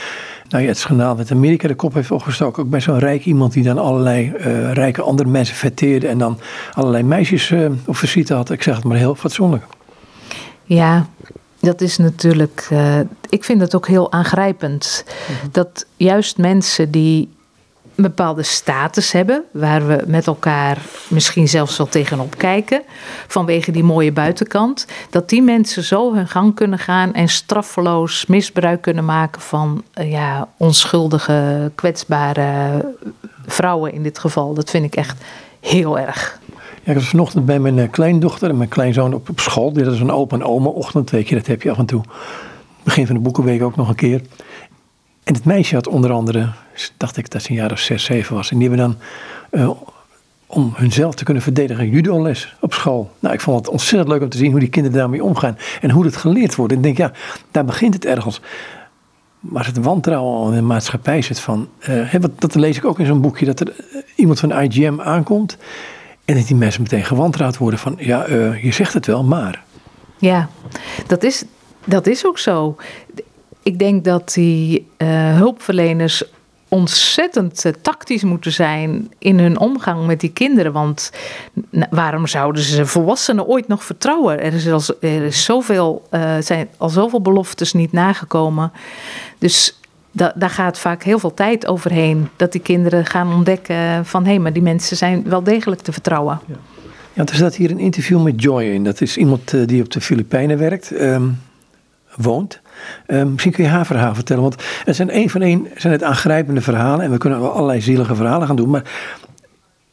[0.49, 2.63] Nou ja, het schandaal met Amerika de kop heeft opgestoken.
[2.63, 6.07] Ook bij zo'n rijk iemand die dan allerlei uh, rijke andere mensen vetteerde.
[6.07, 6.39] En dan
[6.73, 8.49] allerlei meisjes uh, op visite had.
[8.49, 9.63] Ik zeg het maar heel fatsoenlijk.
[10.63, 11.07] Ja,
[11.59, 12.67] dat is natuurlijk.
[12.71, 12.99] Uh,
[13.29, 15.05] ik vind het ook heel aangrijpend.
[15.05, 15.47] Mhm.
[15.51, 17.29] Dat juist mensen die
[17.97, 22.81] een bepaalde status hebben, waar we met elkaar misschien zelfs wel tegenop kijken,
[23.27, 28.81] vanwege die mooie buitenkant, dat die mensen zo hun gang kunnen gaan en straffeloos misbruik
[28.81, 32.85] kunnen maken van uh, ja, onschuldige, kwetsbare
[33.45, 34.53] vrouwen in dit geval.
[34.53, 35.23] Dat vind ik echt
[35.59, 36.39] heel erg.
[36.83, 39.73] Ja, ik was vanochtend bij mijn uh, kleindochter en mijn kleinzoon op, op school.
[39.73, 42.01] Dit is een open oma ochtend, weet je, dat heb je af en toe.
[42.83, 44.21] Begin van de boekenweek ook nog een keer.
[45.27, 46.49] En het meisje had onder andere,
[46.97, 48.51] dacht ik dat ze een jaar of zes, zeven was.
[48.51, 48.97] En die hebben dan,
[49.61, 49.69] uh,
[50.45, 53.11] om hunzelf te kunnen verdedigen, judo-les op school.
[53.19, 55.57] Nou, ik vond het ontzettend leuk om te zien hoe die kinderen daarmee omgaan.
[55.81, 56.71] En hoe het geleerd wordt.
[56.71, 57.11] En ik denk, ja,
[57.51, 58.41] daar begint het ergens.
[59.39, 61.69] Maar het wantrouwen in de maatschappij zit van,
[62.19, 63.75] wat, dat lees ik ook in zo'n boekje, dat er
[64.15, 65.57] iemand van IGM aankomt.
[66.25, 68.25] En dat die mensen meteen gewantrouwd worden van, ja,
[68.61, 69.63] je zegt het wel, maar.
[70.17, 70.49] Ja,
[71.07, 71.43] dat is,
[71.85, 72.75] dat is ook zo.
[73.67, 76.23] Ik denk dat die uh, hulpverleners
[76.67, 80.71] ontzettend uh, tactisch moeten zijn in hun omgang met die kinderen.
[80.71, 81.11] Want
[81.89, 84.41] waarom zouden ze volwassenen ooit nog vertrouwen?
[84.41, 88.71] Er, is al, er zoveel, uh, zijn al zoveel beloftes niet nagekomen.
[89.37, 89.79] Dus
[90.11, 92.29] da, daar gaat vaak heel veel tijd overheen.
[92.35, 96.39] Dat die kinderen gaan ontdekken van hé, maar die mensen zijn wel degelijk te vertrouwen.
[97.13, 97.25] Ja.
[97.25, 98.83] Er staat hier een interview met Joy in.
[98.83, 101.39] Dat is iemand die op de Filipijnen werkt, um,
[102.17, 102.59] woont.
[103.07, 104.41] Um, misschien kun je haar verhaal vertellen.
[104.41, 107.05] Want het zijn één van één zijn het aangrijpende verhalen.
[107.05, 108.69] En we kunnen wel allerlei zielige verhalen gaan doen.
[108.69, 108.83] Maar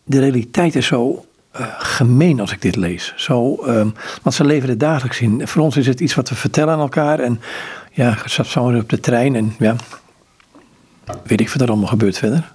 [0.05, 1.25] de realiteit is zo
[1.61, 3.13] uh, gemeen als ik dit lees.
[3.17, 5.49] Zo, um, want ze leven er dagelijks in.
[5.49, 7.19] Voor ons is het iets wat we vertellen aan elkaar.
[7.19, 7.41] En
[7.93, 9.37] ja, zat zo op de trein.
[9.37, 9.77] En ja,
[11.23, 12.53] weet ik wat er allemaal gebeurt verder.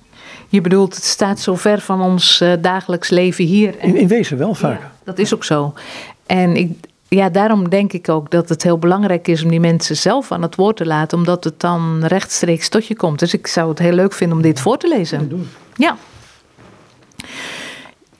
[0.47, 3.79] Je bedoelt, het staat zo ver van ons uh, dagelijks leven hier.
[3.79, 3.88] En...
[3.88, 4.79] In, in, wezen wel vaak.
[4.79, 5.73] Ja, dat is ook zo.
[6.25, 6.71] En ik,
[7.09, 10.41] ja, daarom denk ik ook dat het heel belangrijk is om die mensen zelf aan
[10.41, 13.19] het woord te laten, omdat het dan rechtstreeks tot je komt.
[13.19, 15.47] Dus ik zou het heel leuk vinden om dit voor te lezen.
[15.75, 15.97] Ja.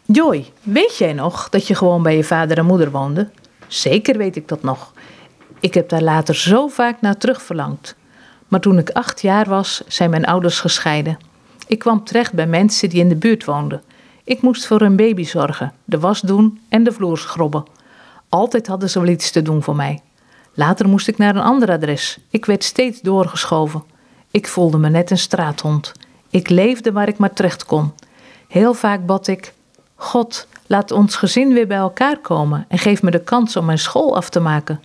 [0.06, 3.30] Joy, weet jij nog dat je gewoon bij je vader en moeder woonde?
[3.68, 4.94] Zeker weet ik dat nog.
[5.60, 7.96] Ik heb daar later zo vaak naar terug verlangd.
[8.48, 11.18] Maar toen ik acht jaar was, zijn mijn ouders gescheiden.
[11.68, 13.82] Ik kwam terecht bij mensen die in de buurt woonden.
[14.24, 17.64] Ik moest voor hun baby zorgen, de was doen en de vloer schrobben.
[18.30, 20.02] Altijd hadden ze wel iets te doen voor mij.
[20.54, 22.20] Later moest ik naar een ander adres.
[22.30, 23.84] Ik werd steeds doorgeschoven.
[24.32, 25.92] Ik voelde me net een straathond.
[26.30, 27.94] Ik leefde waar ik maar terecht kon.
[28.48, 29.54] Heel vaak bad ik:
[29.96, 33.80] God, laat ons gezin weer bij elkaar komen en geef me de kans om mijn
[33.80, 34.82] school af te maken.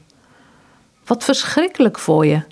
[1.07, 2.42] Wat verschrikkelijk voor je.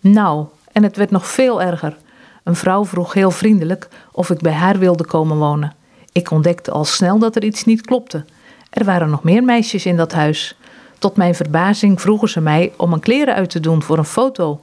[0.00, 1.96] Nou, en het werd nog veel erger.
[2.44, 5.74] Een vrouw vroeg heel vriendelijk of ik bij haar wilde komen wonen.
[6.12, 8.24] Ik ontdekte al snel dat er iets niet klopte.
[8.70, 10.56] Er waren nog meer meisjes in dat huis.
[10.98, 14.60] Tot mijn verbazing vroegen ze mij om mijn kleren uit te doen voor een foto.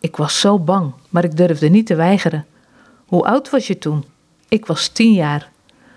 [0.00, 2.46] Ik was zo bang, maar ik durfde niet te weigeren.
[3.06, 4.04] Hoe oud was je toen?
[4.48, 5.50] Ik was tien jaar.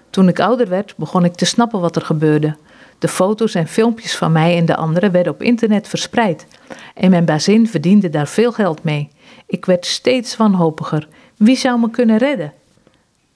[0.09, 2.55] Toen ik ouder werd, begon ik te snappen wat er gebeurde.
[2.99, 6.47] De foto's en filmpjes van mij en de anderen werden op internet verspreid.
[6.93, 9.09] En mijn bazin verdiende daar veel geld mee.
[9.45, 11.07] Ik werd steeds wanhopiger.
[11.37, 12.53] Wie zou me kunnen redden?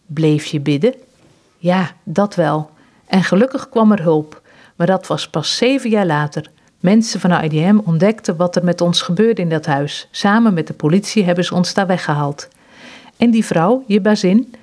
[0.05, 0.93] Bleef je bidden?
[1.57, 2.69] Ja, dat wel.
[3.09, 4.41] En gelukkig kwam er hulp,
[4.75, 6.49] maar dat was pas zeven jaar later.
[6.79, 10.07] Mensen van IDM ontdekten wat er met ons gebeurde in dat huis.
[10.11, 12.47] Samen met de politie hebben ze ons daar weggehaald.
[13.17, 14.53] En die vrouw, je bazin,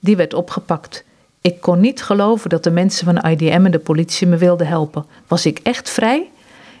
[0.00, 1.04] die werd opgepakt.
[1.40, 5.06] Ik kon niet geloven dat de mensen van IDM en de politie me wilden helpen.
[5.26, 6.30] Was ik echt vrij?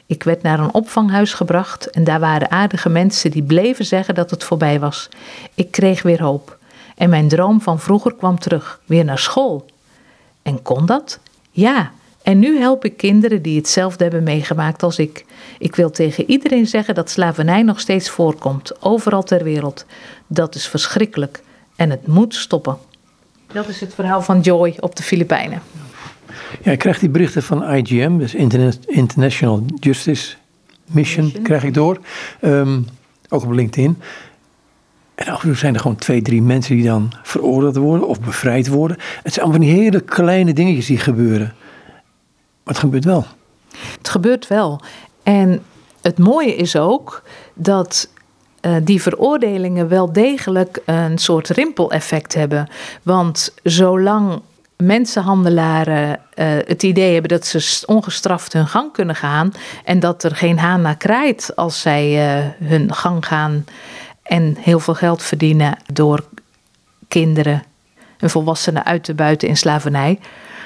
[0.06, 4.30] Ik werd naar een opvanghuis gebracht en daar waren aardige mensen die bleven zeggen dat
[4.30, 5.08] het voorbij was.
[5.54, 6.58] Ik kreeg weer hoop.
[6.96, 9.66] En mijn droom van vroeger kwam terug, weer naar school.
[10.46, 11.18] En kon dat?
[11.50, 11.90] Ja.
[12.22, 15.24] En nu help ik kinderen die hetzelfde hebben meegemaakt als ik.
[15.58, 19.84] Ik wil tegen iedereen zeggen dat slavernij nog steeds voorkomt, overal ter wereld.
[20.26, 21.42] Dat is verschrikkelijk
[21.76, 22.76] en het moet stoppen.
[23.52, 25.62] Dat is het verhaal van Joy op de Filipijnen.
[26.62, 28.34] Ja, ik krijg die berichten van IGM, dus
[28.86, 30.34] International Justice
[30.86, 31.42] Mission, Mission.
[31.42, 31.98] krijg ik door.
[32.40, 32.86] Um,
[33.28, 34.02] ook op LinkedIn.
[35.16, 38.20] En af en toe zijn er gewoon twee, drie mensen die dan veroordeeld worden of
[38.20, 38.96] bevrijd worden.
[39.22, 41.54] Het zijn allemaal van die hele kleine dingetjes die gebeuren.
[42.62, 43.24] Maar het gebeurt wel.
[43.98, 44.80] Het gebeurt wel.
[45.22, 45.62] En
[46.02, 47.22] het mooie is ook
[47.54, 48.08] dat
[48.60, 52.68] uh, die veroordelingen wel degelijk een soort rimpeleffect hebben.
[53.02, 54.40] Want zolang
[54.76, 59.52] mensenhandelaren uh, het idee hebben dat ze ongestraft hun gang kunnen gaan
[59.84, 63.64] en dat er geen haan naar kraait als zij uh, hun gang gaan
[64.28, 66.24] en heel veel geld verdienen door
[67.08, 67.62] kinderen
[68.18, 70.18] en volwassenen uit te buiten in slavernij.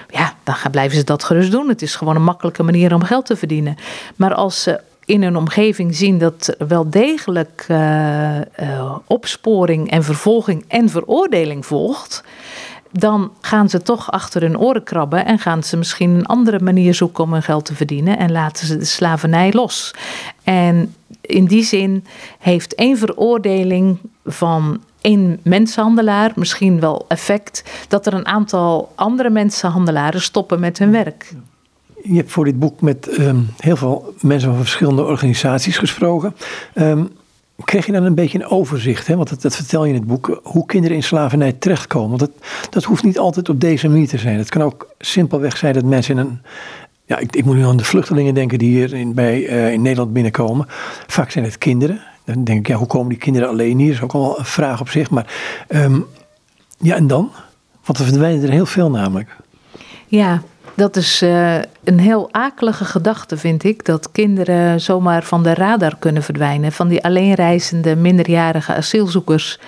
[0.09, 1.69] Ja, dan gaan, blijven ze dat gerust doen.
[1.69, 3.77] Het is gewoon een makkelijke manier om geld te verdienen.
[4.17, 10.05] Maar als ze in een omgeving zien dat er wel degelijk uh, uh, opsporing en
[10.05, 12.25] vervolging en veroordeling volgt,
[12.93, 16.95] dan gaan ze toch achter hun oren krabben en gaan ze misschien een andere manier
[16.95, 19.95] zoeken om hun geld te verdienen en laten ze de slavernij los.
[20.45, 20.95] En
[21.31, 22.05] in die zin
[22.39, 30.21] heeft één veroordeling van één mensenhandelaar misschien wel effect dat er een aantal andere mensenhandelaren
[30.21, 31.33] stoppen met hun werk.
[32.03, 36.35] Je hebt voor dit boek met um, heel veel mensen van verschillende organisaties gesproken.
[36.75, 37.11] Um,
[37.65, 39.17] kreeg je dan een beetje een overzicht, hè?
[39.17, 42.19] want dat, dat, vertel je in het boek, hoe kinderen in slavernij terechtkomen.
[42.19, 44.39] Want dat, dat hoeft niet altijd op deze manier te zijn.
[44.39, 46.41] Het kan ook simpelweg zijn dat mensen in een.
[47.11, 49.83] Ja, ik, ik moet nu aan de vluchtelingen denken die hier in, bij, uh, in
[49.83, 50.67] Nederland binnenkomen.
[51.07, 52.01] Vaak zijn het kinderen.
[52.25, 53.87] Dan denk ik, ja, hoe komen die kinderen alleen hier?
[53.87, 55.11] Dat is ook wel een vraag op zich.
[55.11, 55.27] Maar
[55.69, 56.07] um,
[56.79, 57.31] ja, en dan?
[57.85, 59.37] Want er verdwijnen er heel veel namelijk.
[60.07, 60.43] Ja,
[60.75, 63.85] dat is uh, een heel akelige gedachte, vind ik.
[63.85, 66.73] Dat kinderen zomaar van de radar kunnen verdwijnen.
[66.73, 69.59] Van die alleenreizende minderjarige asielzoekers.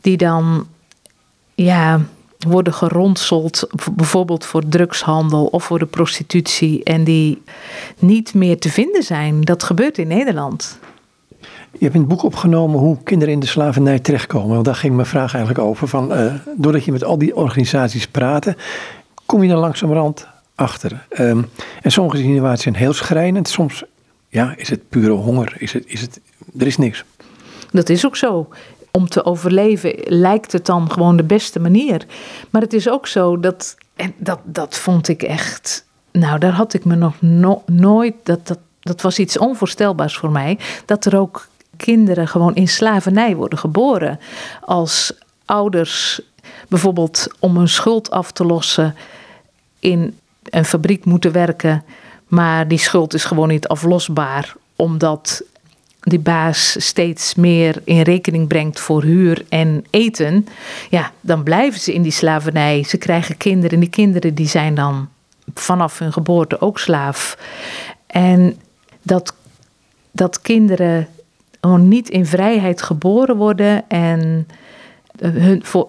[0.00, 0.66] Die dan
[1.54, 2.00] ja,
[2.38, 6.84] worden geronseld, bijvoorbeeld voor drugshandel of voor de prostitutie.
[6.84, 7.42] En die
[7.98, 9.40] niet meer te vinden zijn.
[9.40, 10.78] Dat gebeurt in Nederland.
[11.72, 14.52] Je hebt in het boek opgenomen hoe kinderen in de slavernij terechtkomen.
[14.52, 15.88] Want daar ging mijn vraag eigenlijk over.
[15.88, 18.54] Van, uh, doordat je met al die organisaties praat,
[19.26, 21.06] kom je dan langzamerhand achter.
[21.18, 21.48] Um,
[21.82, 23.48] en sommige situaties zijn heel schrijnend.
[23.48, 23.84] Soms
[24.28, 25.54] ja, is het pure honger.
[25.58, 26.20] Is het, is het,
[26.58, 27.04] er is niks.
[27.70, 28.48] Dat is ook zo.
[28.92, 32.06] Om te overleven lijkt het dan gewoon de beste manier.
[32.50, 35.86] Maar het is ook zo dat, en dat, dat vond ik echt.
[36.12, 38.14] Nou, daar had ik me nog no, nooit.
[38.22, 40.58] Dat, dat, dat was iets onvoorstelbaars voor mij.
[40.84, 44.20] Dat er ook kinderen gewoon in slavernij worden geboren.
[44.64, 45.12] Als
[45.44, 46.20] ouders
[46.68, 48.94] bijvoorbeeld om een schuld af te lossen
[49.78, 51.84] in een fabriek moeten werken,
[52.26, 55.42] maar die schuld is gewoon niet aflosbaar, omdat
[56.08, 60.46] die baas steeds meer in rekening brengt voor huur en eten,
[60.90, 62.82] ja, dan blijven ze in die slavernij.
[62.82, 65.08] Ze krijgen kinderen en die kinderen die zijn dan
[65.54, 67.38] vanaf hun geboorte ook slaaf.
[68.06, 68.60] En
[69.02, 69.34] dat,
[70.10, 71.08] dat kinderen
[71.60, 74.48] gewoon niet in vrijheid geboren worden en
[75.20, 75.88] hun, voor,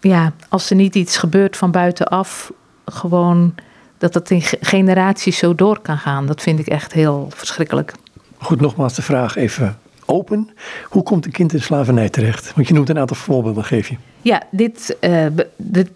[0.00, 2.52] ja, als er niet iets gebeurt van buitenaf,
[2.84, 3.54] gewoon
[3.98, 6.26] dat dat in generaties zo door kan gaan.
[6.26, 7.92] Dat vind ik echt heel verschrikkelijk.
[8.40, 10.50] Goed, nogmaals de vraag even open.
[10.84, 12.52] Hoe komt een kind in slavernij terecht?
[12.54, 13.96] Want je noemt een aantal voorbeelden, geef je.
[14.22, 14.96] Ja, dit,
[15.56, 15.90] dit,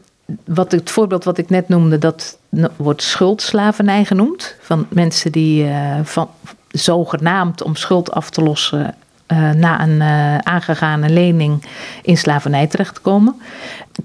[0.44, 2.38] wat, het voorbeeld wat ik net noemde, dat
[2.76, 4.56] wordt schuldslavernij genoemd.
[4.60, 6.28] Van mensen die uh, van,
[6.68, 8.94] zogenaamd om schuld af te lossen
[9.28, 10.02] uh, na een
[10.42, 11.64] aangegane lening
[12.02, 13.40] in slavernij terechtkomen.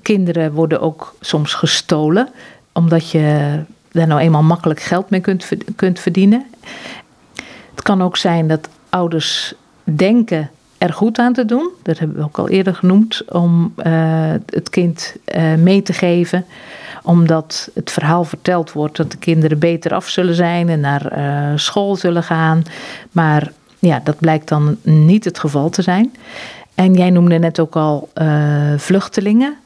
[0.01, 2.29] Kinderen worden ook soms gestolen,
[2.71, 3.59] omdat je
[3.91, 6.45] daar nou eenmaal makkelijk geld mee kunt, kunt verdienen.
[7.79, 11.69] Het kan ook zijn dat ouders denken er goed aan te doen.
[11.83, 13.31] Dat hebben we ook al eerder genoemd.
[13.31, 16.45] Om uh, het kind uh, mee te geven.
[17.03, 21.57] Omdat het verhaal verteld wordt dat de kinderen beter af zullen zijn en naar uh,
[21.57, 22.63] school zullen gaan.
[23.11, 26.13] Maar ja, dat blijkt dan niet het geval te zijn.
[26.75, 28.09] En jij noemde net ook al
[28.77, 29.57] vluchtelingen.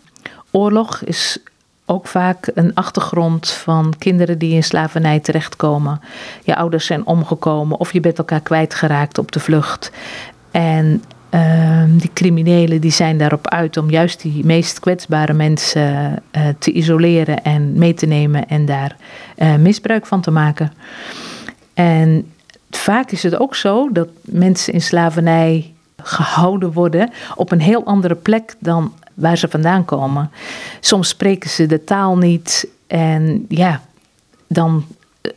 [0.52, 1.38] Oorlog is
[1.86, 6.02] ook vaak een achtergrond van kinderen die in slavernij terechtkomen.
[6.44, 9.92] Je ouders zijn omgekomen of je bent elkaar kwijtgeraakt op de vlucht.
[10.52, 16.48] En uh, die criminelen die zijn daarop uit om juist die meest kwetsbare mensen uh,
[16.60, 18.96] te isoleren en mee te nemen en daar
[19.38, 20.74] uh, misbruik van te maken.
[21.74, 22.32] En
[22.70, 28.16] vaak is het ook zo dat mensen in slavernij gehouden worden op een heel andere
[28.16, 30.32] plek dan waar ze vandaan komen.
[30.80, 33.82] Soms spreken ze de taal niet en ja,
[34.48, 34.86] dan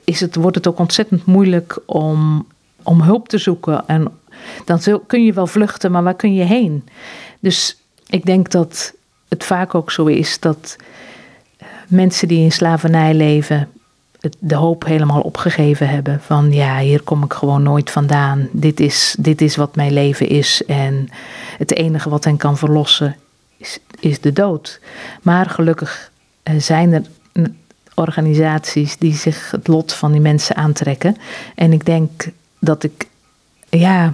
[0.05, 2.47] is het, wordt het ook ontzettend moeilijk om,
[2.83, 3.87] om hulp te zoeken.
[3.87, 4.09] En
[4.65, 6.85] dan kun je wel vluchten, maar waar kun je heen?
[7.41, 8.95] Dus ik denk dat
[9.29, 10.77] het vaak ook zo is dat
[11.89, 13.69] mensen die in slavernij leven
[14.39, 18.49] de hoop helemaal opgegeven hebben van ja, hier kom ik gewoon nooit vandaan.
[18.53, 21.09] Dit is, dit is wat mijn leven is en
[21.59, 23.17] het enige wat hen kan verlossen
[23.57, 24.81] is, is de dood.
[25.23, 26.11] Maar gelukkig
[26.43, 27.03] eh, zijn er
[27.97, 31.17] organisaties die zich het lot van die mensen aantrekken.
[31.55, 32.11] En ik denk
[32.59, 33.07] dat ik,
[33.69, 34.13] ja,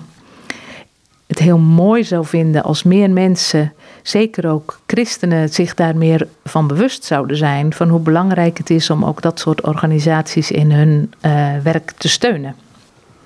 [1.26, 6.66] het heel mooi zou vinden als meer mensen, zeker ook christenen, zich daar meer van
[6.66, 7.72] bewust zouden zijn.
[7.72, 12.08] Van hoe belangrijk het is om ook dat soort organisaties in hun uh, werk te
[12.08, 12.54] steunen.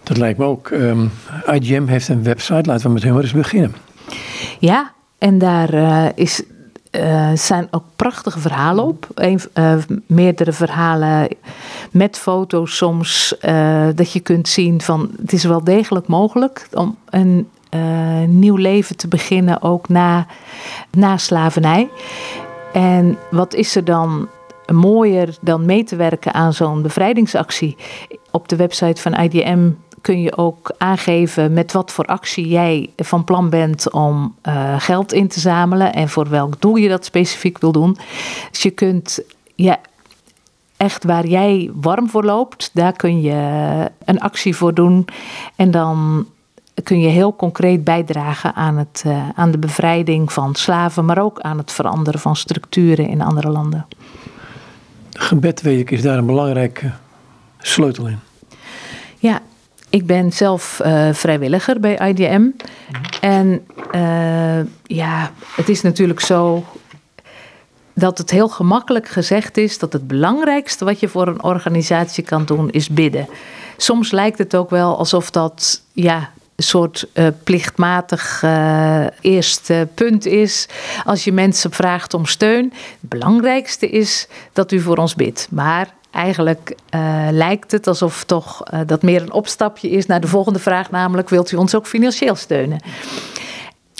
[0.02, 0.70] Dat lijkt me ook.
[0.70, 1.10] Um,
[1.44, 3.74] ehm, IGM heeft een website, laten we met hem eens beginnen.
[4.58, 6.42] Ja, en daar uh, is,
[6.90, 9.08] uh, zijn ook prachtige verhalen op.
[9.14, 9.74] Een, uh,
[10.06, 11.28] meerdere verhalen
[11.90, 13.34] met foto's soms.
[13.94, 17.48] dat je kunt zien van het is wel degelijk mogelijk om een
[18.26, 20.26] nieuw leven te beginnen ook na,
[20.90, 21.88] na slavernij.
[22.72, 24.28] En wat is er dan
[24.72, 27.76] mooier dan mee te werken aan zo'n bevrijdingsactie?
[28.30, 29.70] Op de website van IDM
[30.06, 35.12] kun je ook aangeven met wat voor actie jij van plan bent om uh, geld
[35.12, 37.96] in te zamelen en voor welk doel je dat specifiek wil doen.
[38.50, 39.20] Dus je kunt
[39.54, 39.78] ja,
[40.76, 45.04] echt waar jij warm voor loopt, daar kun je een actie voor doen.
[45.56, 46.26] En dan
[46.82, 51.40] kun je heel concreet bijdragen aan, het, uh, aan de bevrijding van slaven, maar ook
[51.40, 53.86] aan het veranderen van structuren in andere landen.
[55.12, 56.92] Gebed, weet ik, is daar een belangrijke
[57.58, 58.18] sleutel in.
[59.18, 59.40] Ja,
[59.96, 62.48] ik ben zelf uh, vrijwilliger bij IDM.
[63.20, 66.64] En uh, ja, het is natuurlijk zo
[67.94, 72.44] dat het heel gemakkelijk gezegd is dat het belangrijkste wat je voor een organisatie kan
[72.44, 73.28] doen is bidden.
[73.76, 78.44] Soms lijkt het ook wel alsof dat ja, een soort uh, plichtmatig
[79.20, 80.68] eerste punt is.
[81.04, 82.72] Als je mensen vraagt om steun.
[83.00, 85.48] Het belangrijkste is dat u voor ons bidt.
[85.50, 90.26] Maar eigenlijk uh, lijkt het alsof toch uh, dat meer een opstapje is naar de
[90.26, 92.80] volgende vraag, namelijk wilt u ons ook financieel steunen?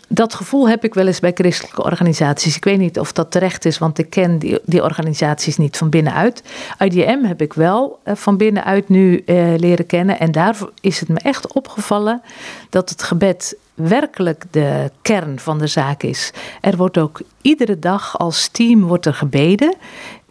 [0.09, 2.57] Dat gevoel heb ik wel eens bij christelijke organisaties.
[2.57, 5.91] Ik weet niet of dat terecht is, want ik ken die, die organisaties niet van
[5.91, 6.43] binnenuit.
[6.79, 9.23] IDM heb ik wel uh, van binnenuit nu
[9.57, 10.19] leren kennen.
[10.19, 12.23] En daar is het me echt opgevallen
[12.71, 16.33] dat het gebed werkelijk de kern van de zaak is.
[16.61, 19.75] Er wordt ook iedere dag als team wordt er gebeden.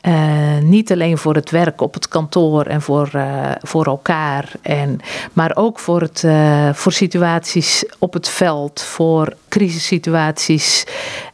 [0.07, 4.99] Uh, niet alleen voor het werk op het kantoor en voor, uh, voor elkaar, en,
[5.33, 10.85] maar ook voor, het, uh, voor situaties op het veld, voor crisissituaties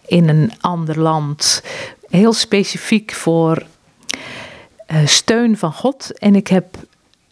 [0.05, 1.63] in een ander land.
[2.09, 3.65] Heel specifiek voor
[5.05, 6.19] steun van God.
[6.19, 6.65] En ik heb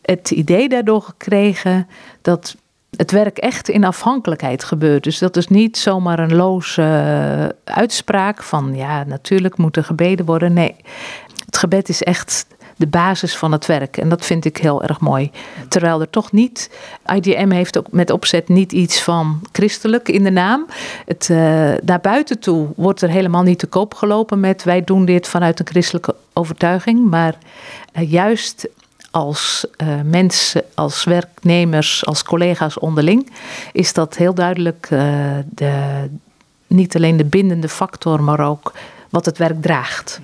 [0.02, 1.88] het idee daardoor gekregen
[2.22, 2.56] dat
[2.98, 5.04] het werk echt in afhankelijkheid gebeurt.
[5.04, 10.54] Dus dat is niet zomaar een loze uitspraak van ja, natuurlijk moet er gebeden worden.
[10.54, 10.76] Nee,
[11.50, 13.98] het gebed is echt de basis van het werk.
[13.98, 15.32] En dat vind ik heel erg mooi.
[15.68, 16.70] Terwijl er toch niet,
[17.16, 20.66] IDM heeft ook met opzet niet iets van christelijk in de naam.
[21.06, 21.30] Het,
[21.84, 25.60] naar buiten toe wordt er helemaal niet te koop gelopen met wij doen dit vanuit
[25.60, 27.10] een christelijke overtuiging.
[27.10, 27.38] Maar
[27.94, 28.68] uh, juist
[29.12, 33.32] als uh, mensen, als werknemers, als collega's onderling,
[33.72, 34.88] is dat heel duidelijk
[35.50, 36.10] de,
[36.68, 38.74] niet alleen de bindende factor, maar ook
[39.10, 40.22] wat het werk draagt.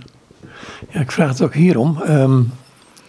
[0.90, 2.02] Ja, ik vraag het ook hierom.
[2.10, 2.52] Um,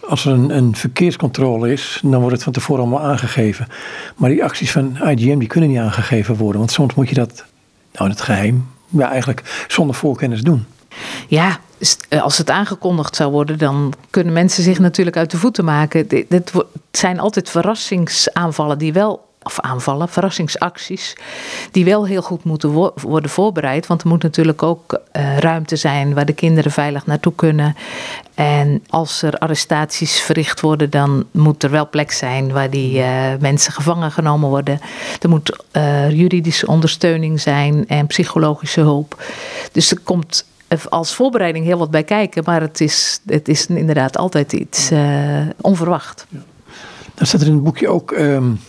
[0.07, 3.67] als er een, een, verkeerscontrole is, dan wordt het van tevoren allemaal aangegeven.
[4.15, 6.59] Maar die acties van IGM die kunnen niet aangegeven worden.
[6.59, 7.45] Want soms moet je dat,
[7.93, 10.65] nou het geheim, ja, eigenlijk zonder voorkennis doen.
[11.27, 11.59] Ja,
[12.09, 16.07] eh, als het aangekondigd zou worden, dan kunnen mensen zich natuurlijk uit de voeten maken.
[16.29, 16.53] Het
[16.91, 21.15] zijn altijd verrassingsaanvallen die wel aanvallen, verrassingsacties,
[21.71, 22.69] die wel heel goed moeten
[23.01, 23.87] worden voorbereid.
[23.87, 27.75] Want er moet natuurlijk ook uh, ruimte zijn waar de kinderen veilig naartoe kunnen.
[28.33, 33.05] En als er arrestaties verricht worden, dan moet er wel plek zijn waar die uh,
[33.39, 34.79] mensen gevangen genomen worden.
[35.21, 39.23] Er moet uh, juridische ondersteuning zijn en psychologische hulp.
[39.71, 40.45] Dus er komt
[40.89, 44.91] als voorbereiding heel wat bij kijken, maar het is, het is inderdaad altijd iets
[45.61, 46.25] onverwacht.
[46.29, 46.39] Ja.
[47.15, 48.11] Dan staat er in het boekje ook.
[48.11, 48.59] Um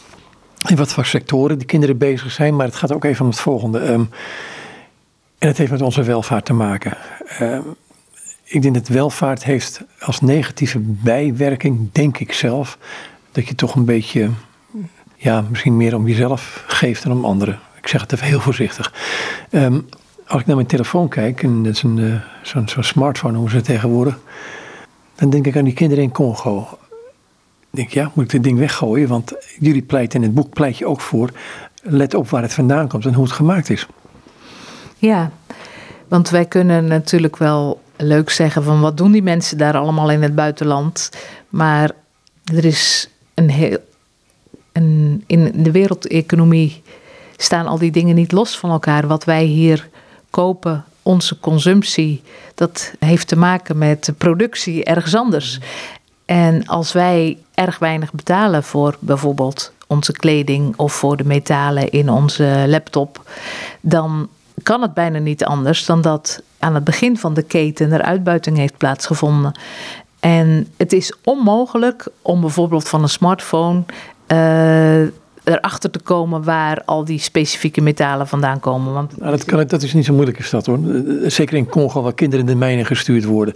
[0.67, 2.57] in wat voor sectoren die kinderen bezig zijn.
[2.57, 3.93] Maar het gaat ook even om het volgende.
[3.93, 4.11] Um,
[5.39, 6.97] en het heeft met onze welvaart te maken.
[7.41, 7.75] Um,
[8.45, 12.79] ik denk dat welvaart heeft als negatieve bijwerking, denk ik zelf,
[13.33, 14.31] dat je toch een beetje,
[15.17, 17.59] ja, misschien meer om jezelf geeft dan om anderen.
[17.81, 18.93] Ik zeg het even heel voorzichtig.
[19.51, 19.89] Um,
[20.27, 23.51] als ik naar mijn telefoon kijk, en dat is een, uh, zo'n zo smartphone noemen
[23.51, 24.19] ze tegenwoordig,
[25.15, 26.79] dan denk ik aan die kinderen in Congo
[27.71, 29.09] denk, ja, moet ik dit ding weggooien?
[29.09, 31.31] Want jullie pleiten in het boek pleit je ook voor.
[31.83, 33.87] Let op waar het vandaan komt en hoe het gemaakt is.
[34.99, 35.31] Ja,
[36.09, 40.23] want wij kunnen natuurlijk wel leuk zeggen van wat doen die mensen daar allemaal in
[40.23, 41.11] het buitenland.
[41.49, 41.91] Maar
[42.55, 43.79] er is een heel.
[44.73, 46.83] Een, in de wereldeconomie
[47.37, 49.07] staan al die dingen niet los van elkaar.
[49.07, 49.89] Wat wij hier
[50.31, 52.23] kopen, onze consumptie,
[52.55, 55.61] dat heeft te maken met de productie ergens anders.
[56.25, 62.11] En als wij erg weinig betalen voor bijvoorbeeld onze kleding of voor de metalen in
[62.11, 63.31] onze laptop,
[63.81, 64.29] dan
[64.63, 68.57] kan het bijna niet anders dan dat aan het begin van de keten er uitbuiting
[68.57, 69.53] heeft plaatsgevonden.
[70.21, 73.83] En het is onmogelijk om bijvoorbeeld van een smartphone
[74.33, 75.01] uh,
[75.45, 78.93] erachter te komen waar al die specifieke metalen vandaan komen.
[78.93, 80.79] Want nou, dat, kan, dat is niet zo moeilijk is dat hoor.
[81.27, 83.55] Zeker in Congo waar kinderen in de mijnen gestuurd worden.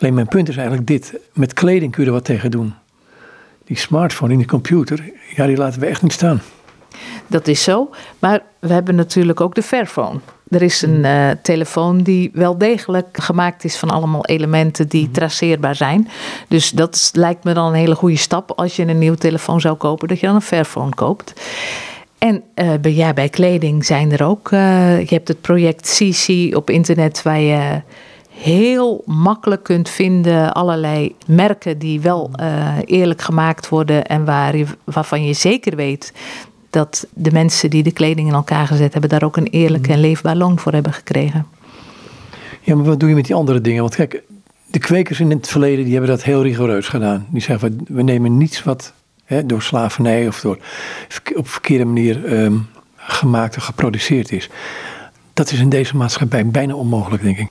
[0.00, 1.14] Alleen mijn punt is eigenlijk dit.
[1.32, 2.74] Met kleding kun je er wat tegen doen.
[3.64, 5.04] Die smartphone in de computer,
[5.36, 6.42] ja die laten we echt niet staan.
[7.26, 7.90] Dat is zo.
[8.18, 10.20] Maar we hebben natuurlijk ook de Fairphone.
[10.48, 15.12] Er is een uh, telefoon die wel degelijk gemaakt is van allemaal elementen die mhm.
[15.12, 16.08] traceerbaar zijn.
[16.48, 19.76] Dus dat lijkt me dan een hele goede stap als je een nieuwe telefoon zou
[19.76, 21.32] kopen, dat je dan een Fairphone koopt.
[22.18, 24.50] En uh, bij, ja, bij kleding zijn er ook.
[24.50, 27.82] Uh, je hebt het project CC op internet waar je
[28.34, 34.66] heel makkelijk kunt vinden allerlei merken die wel uh, eerlijk gemaakt worden en waar je,
[34.84, 36.12] waarvan je zeker weet
[36.70, 40.00] dat de mensen die de kleding in elkaar gezet hebben, daar ook een eerlijk en
[40.00, 41.46] leefbaar loon voor hebben gekregen.
[42.60, 43.82] Ja, maar wat doe je met die andere dingen?
[43.82, 44.22] Want kijk,
[44.66, 47.26] de kwekers in het verleden die hebben dat heel rigoureus gedaan.
[47.30, 48.92] Die zeggen, we nemen niets wat
[49.24, 50.58] hè, door slavernij of door,
[51.34, 54.50] op verkeerde manier um, gemaakt en geproduceerd is.
[55.34, 57.48] Dat is in deze maatschappij bijna onmogelijk, denk ik.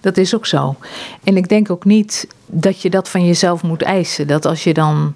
[0.00, 0.76] Dat is ook zo.
[1.24, 4.26] En ik denk ook niet dat je dat van jezelf moet eisen.
[4.26, 5.14] Dat als je dan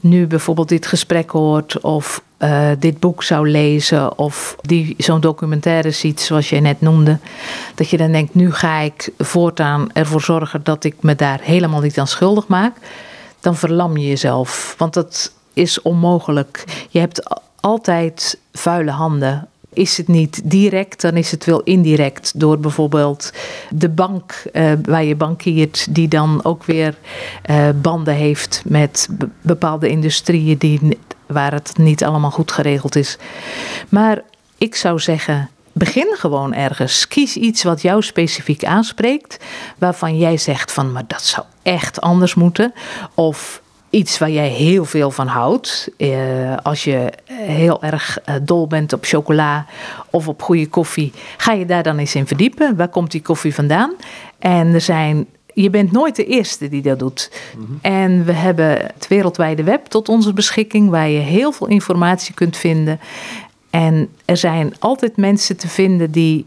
[0.00, 5.90] nu bijvoorbeeld dit gesprek hoort of uh, dit boek zou lezen of die zo'n documentaire
[5.90, 7.18] ziet zoals jij net noemde,
[7.74, 11.80] dat je dan denkt, nu ga ik voortaan ervoor zorgen dat ik me daar helemaal
[11.80, 12.76] niet aan schuldig maak,
[13.40, 14.74] dan verlam je jezelf.
[14.78, 16.64] Want dat is onmogelijk.
[16.90, 22.40] Je hebt altijd vuile handen is het niet direct, dan is het wel indirect.
[22.40, 23.32] Door bijvoorbeeld
[23.70, 26.94] de bank uh, waar je bankiert, die dan ook weer
[27.50, 29.08] uh, banden heeft met
[29.40, 33.18] bepaalde industrieën die, waar het niet allemaal goed geregeld is.
[33.88, 34.22] Maar
[34.58, 35.48] ik zou zeggen.
[35.76, 37.08] Begin gewoon ergens.
[37.08, 39.44] Kies iets wat jou specifiek aanspreekt,
[39.78, 42.72] waarvan jij zegt van, maar dat zou echt anders moeten.
[43.14, 43.62] Of
[43.94, 45.90] iets waar jij heel veel van houdt.
[45.96, 49.66] Uh, als je heel erg uh, dol bent op chocola
[50.10, 52.76] of op goede koffie, ga je daar dan eens in verdiepen.
[52.76, 53.92] Waar komt die koffie vandaan?
[54.38, 55.26] En er zijn.
[55.52, 57.30] Je bent nooit de eerste die dat doet.
[57.56, 57.78] Mm -hmm.
[57.82, 62.56] En we hebben het wereldwijde web tot onze beschikking, waar je heel veel informatie kunt
[62.56, 63.00] vinden.
[63.70, 66.46] En er zijn altijd mensen te vinden die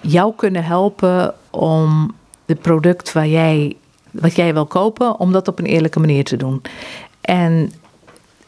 [0.00, 2.14] jou kunnen helpen om
[2.46, 3.76] het product waar jij
[4.10, 6.62] wat jij wil kopen, om dat op een eerlijke manier te doen.
[7.20, 7.72] En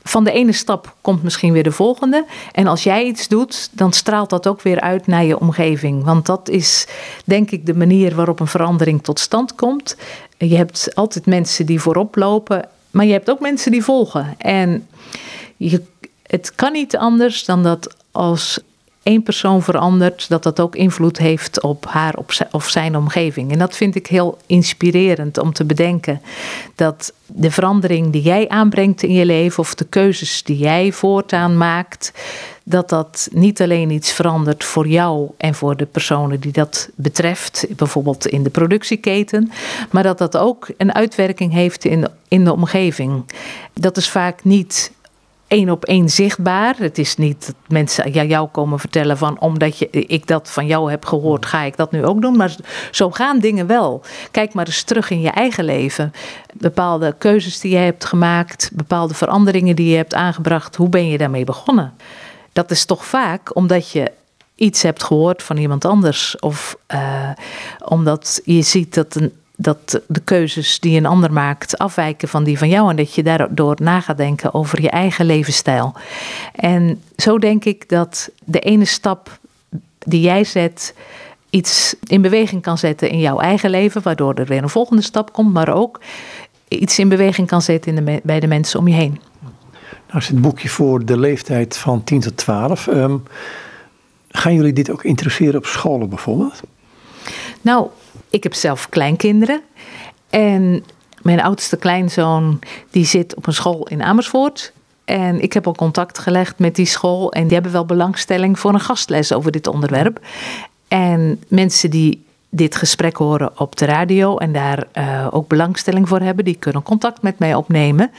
[0.02, 2.24] van de ene stap komt misschien weer de volgende.
[2.52, 6.04] En als jij iets doet, dan straalt dat ook weer uit naar je omgeving.
[6.04, 6.86] Want dat is
[7.24, 9.96] denk ik de manier waarop een verandering tot stand komt.
[10.38, 14.34] Je hebt altijd mensen die voorop lopen, maar je hebt ook mensen die volgen.
[14.38, 14.86] En
[15.56, 15.82] je,
[16.26, 18.60] het kan niet anders dan dat als
[19.02, 22.14] één persoon verandert, dat dat ook invloed heeft op haar
[22.50, 23.52] of zijn omgeving.
[23.52, 26.20] En dat vind ik heel inspirerend om te bedenken
[26.74, 31.56] dat de verandering die jij aanbrengt in je leven of de keuzes die jij voortaan
[31.56, 32.12] maakt,
[32.62, 37.66] dat dat niet alleen iets verandert voor jou en voor de personen die dat betreft,
[37.76, 39.52] bijvoorbeeld in de productieketen,
[39.90, 43.24] maar dat dat ook een uitwerking heeft in in de omgeving.
[43.72, 44.92] Dat is vaak niet
[45.50, 46.74] één op één zichtbaar.
[46.78, 50.90] Het is niet dat mensen jou komen vertellen van omdat je, ik dat van jou
[50.90, 52.36] heb gehoord, ga ik dat nu ook doen.
[52.36, 52.56] Maar
[52.90, 54.02] zo gaan dingen wel.
[54.30, 56.12] Kijk maar eens terug in je eigen leven.
[56.54, 60.76] Bepaalde keuzes die je hebt gemaakt, bepaalde veranderingen die je hebt aangebracht.
[60.76, 61.94] Hoe ben je daarmee begonnen?
[62.52, 64.10] Dat is toch vaak omdat je
[64.54, 66.38] iets hebt gehoord van iemand anders.
[66.38, 67.30] Of uh,
[67.84, 69.32] omdat je ziet dat een,
[69.62, 73.22] dat de keuzes die een ander maakt afwijken van die van jou en dat je
[73.22, 75.94] daardoor na gaat denken over je eigen levensstijl.
[76.54, 79.38] En zo denk ik dat de ene stap
[79.98, 80.94] die jij zet
[81.50, 85.32] iets in beweging kan zetten in jouw eigen leven, waardoor er weer een volgende stap
[85.32, 86.00] komt, maar ook
[86.68, 89.20] iets in beweging kan zetten in de, bij de mensen om je heen.
[90.06, 92.86] Nou is het boekje voor de leeftijd van 10 tot 12.
[92.86, 93.16] Um, ehm,
[94.28, 96.60] gaan jullie dit ook interesseren op scholen bijvoorbeeld?
[97.60, 97.88] Nou,
[98.30, 99.60] ik heb zelf kleinkinderen.
[100.30, 100.84] En
[101.22, 102.58] mijn oudste kleinzoon
[102.90, 104.72] die zit op een school in Amersfoort.
[105.04, 107.32] En ik heb al contact gelegd met die school.
[107.32, 110.20] En die hebben wel belangstelling voor een gastles over dit onderwerp.
[110.88, 116.20] En mensen die dit gesprek horen op de radio en daar uh, ook belangstelling voor
[116.20, 118.10] hebben, die kunnen contact met mij opnemen.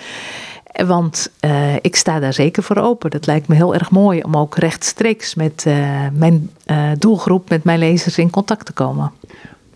[0.85, 3.09] Want uh, ik sta daar zeker voor open.
[3.09, 6.49] Dat lijkt me heel erg mooi om ook rechtstreeks met uh, mijn
[6.97, 9.11] doelgroep, met mijn lezers in contact te komen.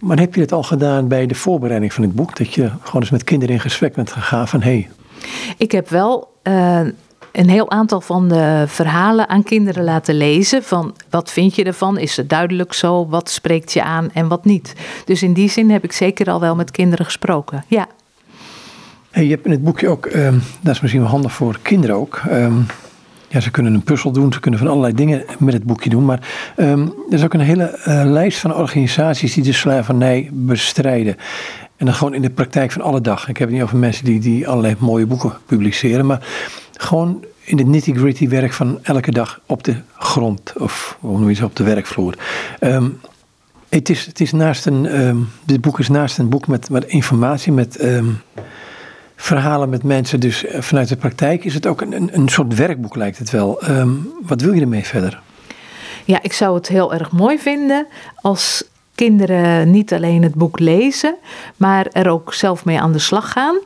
[0.05, 2.37] Maar heb je het al gedaan bij de voorbereiding van het boek?
[2.37, 4.69] Dat je gewoon eens met kinderen in gesprek bent gegaan van hé.
[4.69, 4.89] Hey.
[5.57, 6.79] Ik heb wel uh,
[7.31, 10.63] een heel aantal van de verhalen aan kinderen laten lezen.
[10.63, 11.97] Van wat vind je ervan?
[11.97, 13.07] Is het duidelijk zo?
[13.07, 14.73] Wat spreekt je aan en wat niet?
[15.05, 17.65] Dus in die zin heb ik zeker al wel met kinderen gesproken.
[17.67, 17.87] Ja.
[19.11, 21.95] Hey, je hebt in het boekje ook, um, dat is misschien wel handig voor kinderen
[21.95, 22.21] ook.
[22.31, 22.65] Um,
[23.35, 26.05] ja, ze kunnen een puzzel doen, ze kunnen van allerlei dingen met het boekje doen.
[26.05, 26.19] Maar
[26.57, 31.17] um, er is ook een hele uh, lijst van organisaties die de slavernij bestrijden.
[31.77, 33.29] En dan gewoon in de praktijk van alle dag.
[33.29, 36.27] Ik heb het niet over mensen die, die allerlei mooie boeken publiceren, maar
[36.73, 41.35] gewoon in het nitty-gritty werk van elke dag op de grond of hoe noem je
[41.35, 42.17] het, op de werkvloer.
[42.59, 42.99] Um,
[43.69, 46.85] het, is, het is naast een, um, dit boek is naast een boek met, met
[46.85, 47.83] informatie, met
[49.15, 52.95] verhalen met mensen, dus eh, vanuit de praktijk, is het ook een, een soort werkboek
[52.95, 53.61] lijkt het wel.
[54.21, 55.21] wat wil je ermee verder?
[56.05, 58.63] Ja, ik zou het heel erg mooi vinden als
[58.95, 61.15] kinderen niet alleen het boek lezen,
[61.57, 63.59] maar er ook zelf mee aan de slag gaan.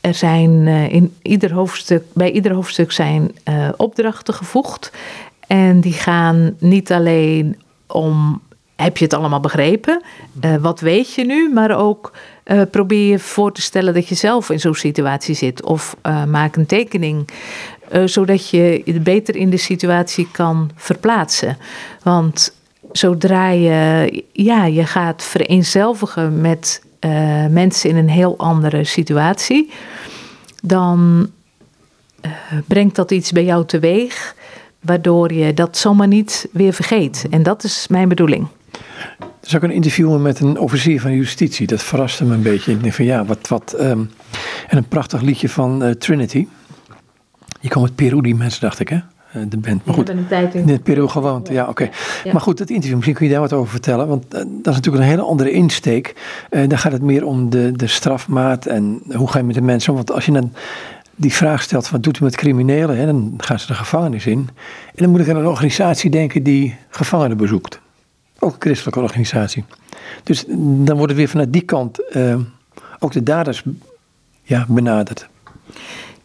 [0.00, 4.92] Er zijn uh, in ieder hoofdstuk, bij ieder hoofdstuk zijn uh, opdrachten gevoegd.
[5.46, 8.42] En die gaan niet alleen om
[8.76, 10.02] heb je het allemaal begrepen?
[10.44, 11.52] Uh, wat weet je nu?
[11.52, 12.12] Maar ook
[12.44, 15.62] uh, probeer je voor te stellen dat je zelf in zo'n situatie zit.
[15.62, 17.28] Of uh, maak een tekening,
[18.04, 21.56] zodat je je beter in de situatie kan verplaatsen.
[22.02, 22.56] Want
[22.92, 26.82] zodra je, ja, je gaat vereenzelvigen met
[27.50, 29.70] mensen in een heel andere situatie,
[30.62, 31.30] dan
[32.66, 34.34] brengt dat iets bij jou teweeg
[34.80, 37.26] waardoor je dat zomaar niet weer vergeet.
[37.30, 38.46] En dat is mijn bedoeling.
[39.18, 41.66] Er is ook een interview met een officier van justitie.
[41.66, 42.72] Dat verraste me een beetje.
[42.72, 43.48] Ik denk van ja, wat.
[43.48, 44.10] wat um,
[44.68, 46.46] en een prachtig liedje van uh, Trinity.
[47.60, 48.96] Je komt uit Peru, die mensen, dacht ik, hè?
[48.96, 49.84] Uh, de band.
[49.84, 50.26] Maar goed, in,
[50.68, 51.48] in Peru gewoond.
[51.48, 51.70] Ja, oké.
[51.70, 51.90] Okay.
[52.24, 52.32] Ja.
[52.32, 54.08] Maar goed, het interview, misschien kun je daar wat over vertellen.
[54.08, 56.14] Want uh, dat is natuurlijk een hele andere insteek.
[56.50, 59.90] dan gaat het meer om de, de strafmaat en hoe ga je met de mensen
[59.90, 59.96] om.
[59.96, 60.52] Want als je dan
[61.14, 62.96] die vraag stelt: wat doet u met criminelen?
[62.96, 64.48] Hè, dan gaan ze de gevangenis in.
[64.86, 67.82] En dan moet ik aan een organisatie denken die gevangenen bezoekt
[68.44, 69.64] ook een christelijke organisatie.
[70.22, 72.36] Dus dan wordt het weer vanuit die kant uh,
[72.98, 73.62] ook de daders
[74.42, 75.28] ja, benaderd.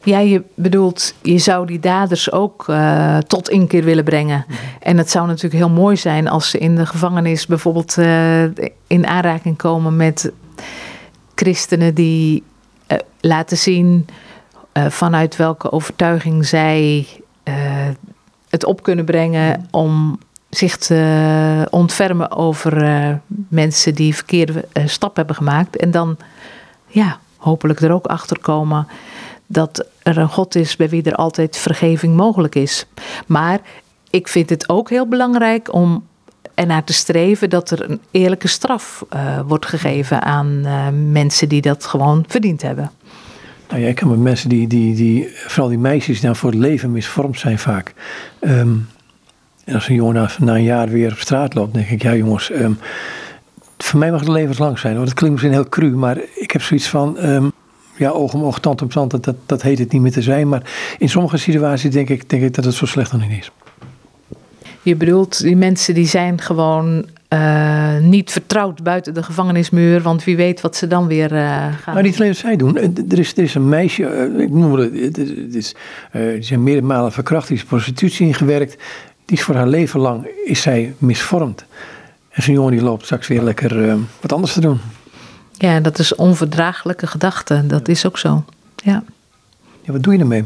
[0.03, 4.45] Ja, je bedoelt, je zou die daders ook uh, tot inkeer willen brengen.
[4.79, 8.43] En het zou natuurlijk heel mooi zijn als ze in de gevangenis bijvoorbeeld uh,
[8.87, 10.31] in aanraking komen met
[11.35, 12.43] christenen die
[12.87, 14.07] uh, laten zien
[14.73, 17.07] vanuit welke overtuiging zij
[18.49, 20.19] het op kunnen brengen om
[20.49, 23.15] zich te ontfermen over uh,
[23.47, 25.75] mensen die verkeerde uh, stap hebben gemaakt.
[25.75, 26.17] En dan
[26.87, 28.87] ja, hopelijk er ook achter komen
[29.47, 32.85] dat er een God is bij wie er altijd vergeving mogelijk is.
[33.25, 33.59] Maar
[34.09, 36.07] ik vind het ook heel belangrijk om
[36.53, 39.05] ernaar te streven dat er een eerlijke straf
[39.47, 40.61] wordt gegeven aan
[41.11, 42.91] mensen die dat gewoon verdiend hebben.
[43.69, 46.59] Nou ja, ik kan met mensen die, die, die, vooral die meisjes, die voor het
[46.59, 47.93] leven misvormd zijn vaak.
[48.39, 48.87] Um,
[49.69, 52.51] en als een jongen na, een jaar weer op straat loopt, denk ik, ja jongens,
[52.51, 52.79] um,
[53.77, 54.95] voor mij mag het levenslang zijn.
[54.95, 55.05] Hoor.
[55.05, 57.51] Dat klinkt misschien heel cru, maar ik heb zoiets van, um,
[57.97, 60.49] ja, oog om oog, tand om tand, dat, dat heet het niet meer te zijn.
[60.49, 63.51] Maar in sommige situaties denk ik, denk ik dat het zo slecht nog niet is.
[64.81, 70.35] Je bedoelt, die mensen die zijn gewoon uh, niet vertrouwd buiten de gevangenismuur, want wie
[70.35, 71.39] weet wat ze dan weer uh,
[71.81, 72.77] gaan Maar niet alleen wat zij doen.
[73.09, 75.75] Er is, er is een meisje, uh, ik noem het, het is,
[76.39, 78.77] zijn meerdere malen verkracht, die is prostitutie ingewerkt
[79.29, 81.65] die is voor haar leven lang is zij misvormd.
[82.29, 84.79] En zo'n jongen die loopt straks weer lekker uh, wat anders te doen.
[85.51, 87.65] Ja, dat is onverdraaglijke gedachte.
[87.67, 88.43] Dat is ook zo.
[88.75, 89.03] Ja.
[89.81, 90.43] ja wat doe je ermee?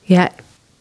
[0.00, 0.30] Ja,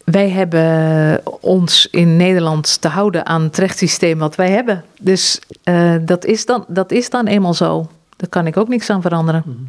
[0.03, 4.83] wij hebben ons in Nederland te houden aan het rechtssysteem wat wij hebben.
[4.99, 7.89] Dus uh, dat, is dan, dat is dan eenmaal zo.
[8.15, 9.67] Daar kan ik ook niks aan veranderen.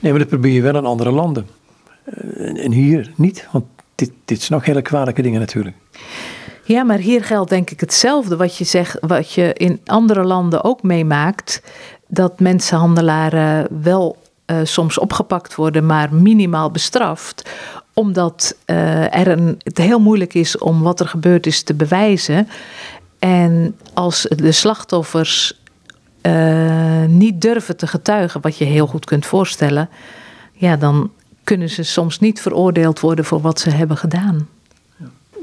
[0.00, 1.46] Nee, maar dat probeer je wel in andere landen.
[2.18, 3.64] Uh, en hier niet, want
[4.24, 5.76] dit, zijn nog hele kwalijke dingen natuurlijk.
[6.64, 10.64] Ja, maar hier geldt denk ik hetzelfde wat je zegt, wat je in andere landen
[10.64, 11.62] ook meemaakt.
[12.08, 17.50] Dat mensenhandelaren wel uh, soms opgepakt worden, maar minimaal bestraft.
[17.94, 22.48] Omdat uh, er een, het heel moeilijk is om wat er gebeurd is te bewijzen.
[23.18, 25.60] En als de slachtoffers
[26.22, 29.88] uh, niet durven te getuigen, wat je heel goed kunt voorstellen,
[30.52, 31.10] ja, dan
[31.44, 34.48] kunnen ze soms niet veroordeeld worden voor wat ze hebben gedaan.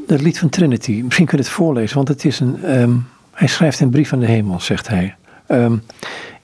[0.08, 2.80] Dat lied van Trinity, misschien kun je het voorlezen, want het is een.
[2.82, 5.16] Um, hij schrijft een brief aan de hemel, zegt hij.
[5.48, 5.84] Um,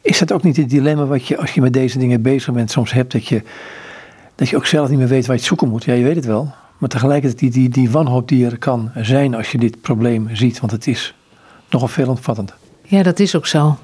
[0.01, 2.71] is dat ook niet het dilemma wat je, als je met deze dingen bezig bent,
[2.71, 3.43] soms hebt, dat je,
[4.35, 5.83] dat je ook zelf niet meer weet waar je het zoeken moet?
[5.83, 6.53] Ja, je weet het wel.
[6.77, 10.59] Maar tegelijkertijd die, die, die wanhoop die er kan zijn als je dit probleem ziet,
[10.59, 11.15] want het is
[11.69, 12.53] nogal veel omvattend.
[12.83, 13.77] Ja, dat is ook zo.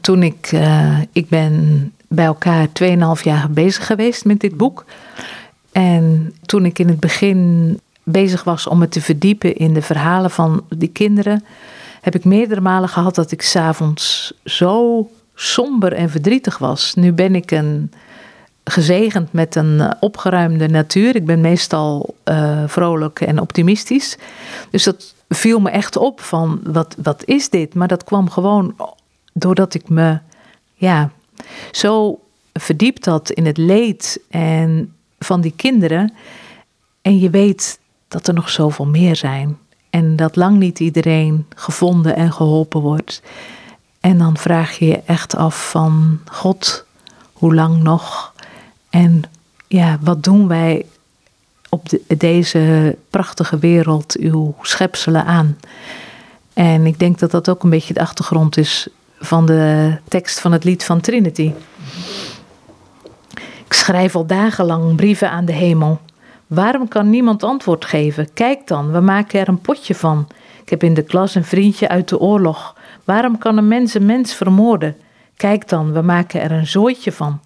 [0.00, 4.84] Toen ik, uh, ik ben bij elkaar 2,5 jaar bezig geweest met dit boek.
[5.72, 10.30] En toen ik in het begin bezig was om me te verdiepen in de verhalen
[10.30, 11.44] van die kinderen,
[12.00, 16.94] heb ik meerdere malen gehad dat ik s'avonds zo somber en verdrietig was.
[16.94, 17.92] Nu ben ik een
[18.64, 21.16] gezegend met een opgeruimde natuur.
[21.16, 24.16] Ik ben meestal uh, vrolijk en optimistisch.
[24.70, 27.74] Dus dat viel me echt op van wat, wat is dit?
[27.74, 28.74] Maar dat kwam gewoon
[29.32, 30.18] doordat ik me
[30.74, 31.10] ja,
[31.70, 32.20] zo
[32.52, 36.12] verdiept had in het leed en van die kinderen.
[37.02, 37.78] En je weet
[38.08, 39.58] dat er nog zoveel meer zijn.
[39.90, 43.22] En dat lang niet iedereen gevonden en geholpen wordt.
[44.00, 46.84] En dan vraag je je echt af van God,
[47.32, 48.32] hoe lang nog?
[48.90, 49.22] En
[49.66, 50.86] ja, wat doen wij
[51.68, 55.58] op deze prachtige wereld, uw schepselen aan?
[56.52, 58.88] En ik denk dat dat ook een beetje de achtergrond is
[59.24, 61.52] van de tekst van het lied van Trinity.
[63.66, 66.00] Ik schrijf al dagenlang brieven aan de hemel.
[66.46, 68.32] Waarom kan niemand antwoord geven?
[68.32, 70.28] Kijk dan, we maken er een potje van.
[70.62, 72.76] Ik heb in de klas een vriendje uit de oorlog.
[73.04, 74.96] Waarom kan een mens een mens vermoorden?
[75.36, 77.40] Kijk dan, we maken er een zooitje van.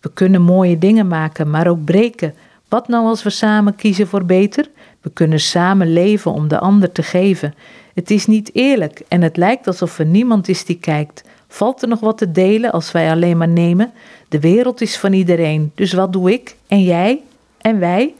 [0.00, 2.34] We kunnen mooie dingen maken, maar ook breken.
[2.68, 4.70] Wat nou als we samen kiezen voor beter?
[5.00, 7.54] We kunnen samen leven om de ander te geven.
[7.98, 11.24] Het is niet eerlijk en het lijkt alsof er niemand is die kijkt.
[11.48, 13.92] Valt er nog wat te delen als wij alleen maar nemen?
[14.28, 16.56] De wereld is van iedereen, dus wat doe ik?
[16.68, 17.20] En jij?
[17.60, 18.14] En wij?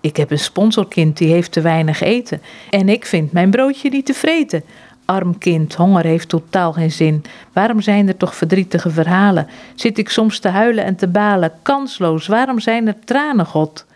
[0.00, 2.42] Ik heb een sponsorkind die heeft te weinig eten.
[2.70, 4.64] En ik vind mijn broodje niet te vreten.
[5.04, 7.24] Arm kind, honger heeft totaal geen zin.
[7.52, 9.46] Waarom zijn er toch verdrietige verhalen?
[9.74, 11.52] Zit ik soms te huilen en te balen?
[11.62, 13.86] Kansloos, waarom zijn er tranen, God?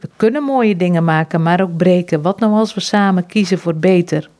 [0.00, 2.22] We kunnen mooie dingen maken, maar ook breken.
[2.22, 4.32] Wat nou als we samen kiezen voor beter?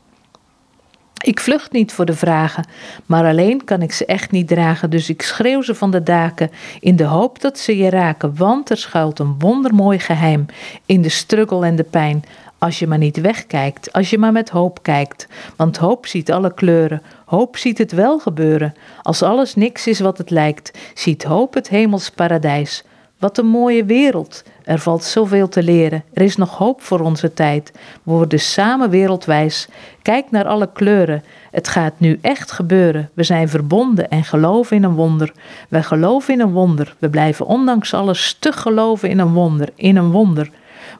[1.24, 2.66] Ik vlucht niet voor de vragen,
[3.06, 6.50] maar alleen kan ik ze echt niet dragen, dus ik schreeuw ze van de daken
[6.80, 10.46] in de hoop dat ze je raken, want er schuilt een wondermooi geheim
[10.86, 12.24] in de struggle en de pijn.
[12.58, 16.54] Als je maar niet wegkijkt, als je maar met hoop kijkt, want hoop ziet alle
[16.54, 18.74] kleuren, hoop ziet het wel gebeuren.
[19.02, 22.84] Als alles niks is wat het lijkt, ziet hoop het hemels paradijs.
[23.18, 24.42] Wat een mooie wereld.
[24.64, 26.04] Er valt zoveel te leren.
[26.12, 27.72] Er is nog hoop voor onze tijd.
[28.02, 29.68] We worden samen wereldwijs.
[30.02, 31.22] Kijk naar alle kleuren.
[31.50, 33.10] Het gaat nu echt gebeuren.
[33.14, 35.32] We zijn verbonden en geloven in een wonder.
[35.68, 36.96] Wij geloven in een wonder.
[36.98, 39.68] We blijven ondanks alles stug geloven in een wonder.
[39.74, 40.50] In een wonder.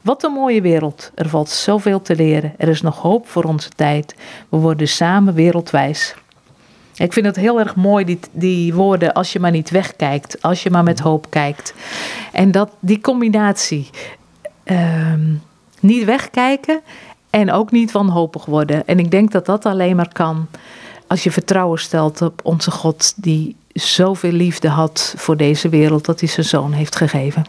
[0.01, 1.11] Wat een mooie wereld.
[1.15, 2.53] Er valt zoveel te leren.
[2.57, 4.15] Er is nog hoop voor onze tijd.
[4.49, 6.15] We worden samen wereldwijs.
[6.95, 10.63] Ik vind het heel erg mooi, die, die woorden, als je maar niet wegkijkt, als
[10.63, 11.73] je maar met hoop kijkt.
[12.31, 13.89] En dat, die combinatie,
[14.63, 15.33] ehm,
[15.79, 16.81] niet wegkijken
[17.29, 18.87] en ook niet wanhopig worden.
[18.87, 20.47] En ik denk dat dat alleen maar kan
[21.07, 26.19] als je vertrouwen stelt op onze God, die zoveel liefde had voor deze wereld, dat
[26.19, 27.45] hij zijn zoon heeft gegeven.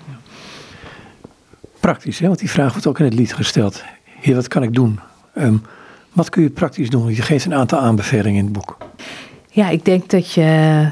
[1.81, 2.27] Praktisch, hè?
[2.27, 3.83] want die vraag wordt ook in het lied gesteld.
[4.05, 5.01] Heer, wat kan ik doen?
[5.39, 5.63] Um,
[6.13, 7.15] wat kun je praktisch doen?
[7.15, 8.77] Je geeft een aantal aanbevelingen in het boek.
[9.57, 10.91] Ja, ik denk dat je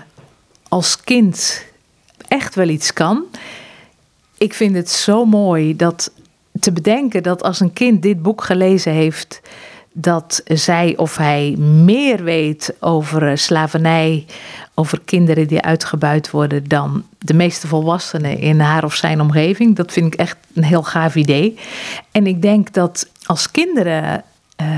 [0.69, 1.65] als kind
[2.29, 3.25] echt wel iets kan.
[4.39, 6.13] Ik vind het zo mooi dat
[6.61, 9.41] te bedenken dat als een kind dit boek gelezen heeft,
[9.93, 14.27] dat zij of hij meer weet over eh, slavernij,
[14.75, 19.77] over kinderen die uitgebuit worden dan de meeste volwassenen in haar of zijn omgeving.
[19.77, 21.59] Dat vind ik echt een heel gaaf idee.
[22.11, 24.25] En ik denk dat als kinderen
[24.63, 24.69] uh,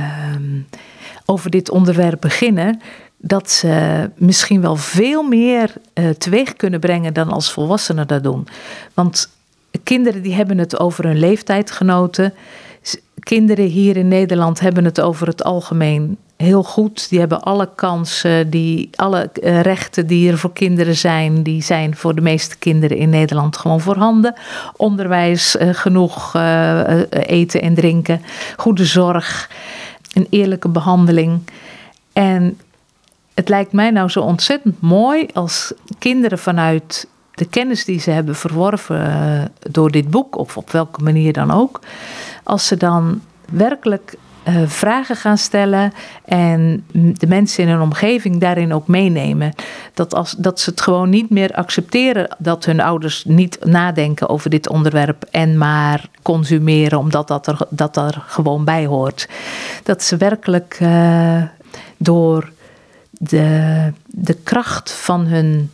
[1.25, 2.81] over dit onderwerp beginnen,
[3.17, 8.49] dat ze misschien wel veel meer uh, teweeg kunnen brengen dan als volwassenen dat doen.
[8.95, 9.29] Want
[9.83, 12.35] kinderen die hebben het over hun leeftijdgenoten.
[13.19, 17.09] Kinderen hier in Nederland hebben het over het algemeen heel goed.
[17.09, 21.97] Die hebben alle kansen, die, alle eh, rechten die er voor kinderen zijn, die zijn
[21.97, 24.35] voor de meeste kinderen in Nederland gewoon voorhanden.
[24.77, 26.35] Onderwijs, uh, genoeg
[27.11, 28.23] eten en drinken,
[28.57, 29.51] goede zorg,
[30.13, 31.41] een eerlijke behandeling.
[32.13, 32.59] En
[33.37, 38.35] het lijkt mij nou zo ontzettend mooi als kinderen vanuit de kennis die ze hebben
[38.35, 41.81] verworven uh, door dit boek, of op welke manier dan ook,
[42.43, 43.21] als ze dan
[43.51, 44.15] werkelijk
[44.49, 45.93] uh, vragen gaan stellen
[46.25, 49.53] en de mensen in hun omgeving daarin ook meenemen.
[49.95, 54.51] Dat, als, dat ze het gewoon niet meer accepteren dat hun ouders niet nadenken over
[54.51, 59.29] dit onderwerp en maar consumeren omdat dat er, dat er gewoon bij hoort.
[59.83, 61.43] Dat ze werkelijk uh,
[61.97, 62.55] door
[63.19, 65.71] de, de kracht van hun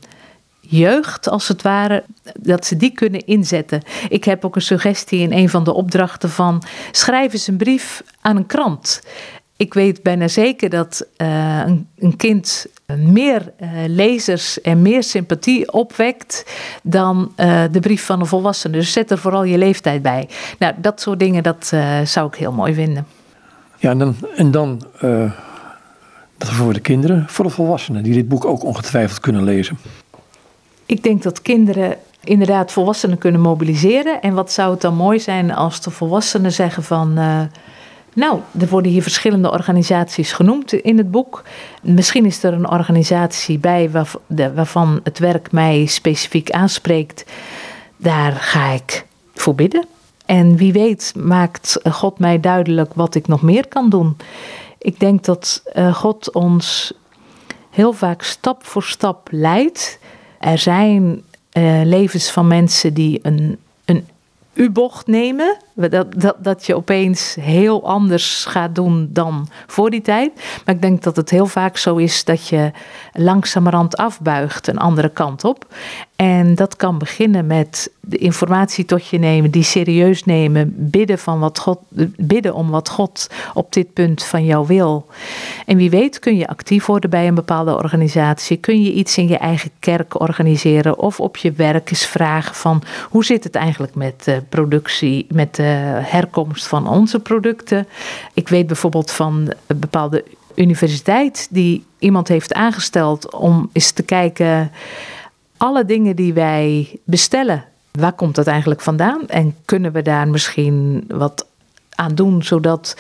[0.61, 2.05] jeugd, als het ware,
[2.41, 3.83] dat ze die kunnen inzetten.
[4.09, 8.03] Ik heb ook een suggestie in een van de opdrachten van schrijf eens een brief
[8.21, 9.03] aan een krant.
[9.57, 12.67] ik weet bijna zeker dat eh, een, een, kind
[12.97, 16.45] meer uh, lezers en meer sympathie opwekt
[16.83, 18.77] dan uh, de brief van een volwassene.
[18.77, 20.29] Dus zet er vooral je leeftijd bij.
[20.59, 21.73] Nou, dat soort dingen, dat
[22.05, 23.07] zou ik heel mooi vinden.
[23.79, 24.83] Ja, en dan, en dan
[26.49, 29.79] voor de kinderen, voor de volwassenen die dit boek ook ongetwijfeld kunnen lezen.
[30.87, 34.23] Ik denk dat kinderen inderdaad volwassenen kunnen mobiliseren.
[34.23, 37.19] En wat zou het dan mooi zijn als de volwassenen zeggen van.
[37.19, 37.41] Uh,
[38.15, 41.43] nou, er worden hier verschillende organisaties genoemd in het boek.
[41.83, 43.91] Misschien is er een organisatie bij
[44.55, 47.25] waarvan het werk mij specifiek aanspreekt.
[47.97, 49.87] Daar ga ik voor bidden.
[50.27, 54.17] En wie weet maakt God mij duidelijk wat ik nog meer kan doen.
[54.83, 56.93] Ik denk dat uh, God ons
[57.71, 59.99] heel vaak stap voor stap leidt.
[60.39, 61.23] Er zijn
[61.53, 64.07] uh, levens van mensen die een, een
[64.55, 65.57] U-bocht nemen.
[65.75, 70.33] Dat, dat, dat je opeens heel anders gaat doen dan voor die tijd.
[70.65, 72.71] Maar ik denk dat het heel vaak zo is dat je
[73.13, 75.67] langzamerhand afbuigt een andere kant op.
[76.23, 81.39] En dat kan beginnen met de informatie tot je nemen, die serieus nemen, bidden, van
[81.39, 81.79] wat God,
[82.17, 85.07] bidden om wat God op dit punt van jou wil.
[85.67, 89.29] En wie weet kun je actief worden bij een bepaalde organisatie, kun je iets in
[89.29, 93.95] je eigen kerk organiseren of op je werk eens vragen van hoe zit het eigenlijk
[93.95, 97.87] met de productie, met de herkomst van onze producten.
[98.35, 104.71] Ik weet bijvoorbeeld van een bepaalde universiteit die iemand heeft aangesteld om eens te kijken
[105.63, 109.27] alle dingen die wij bestellen, waar komt dat eigenlijk vandaan?
[109.27, 111.47] En kunnen we daar misschien wat
[111.95, 112.97] aan doen, zodat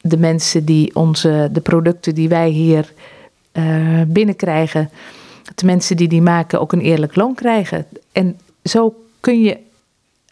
[0.00, 2.92] de mensen die onze, de producten die wij hier
[3.52, 4.90] uh, binnenkrijgen,
[5.54, 7.86] de mensen die die maken ook een eerlijk loon krijgen.
[8.12, 9.58] En zo kun je.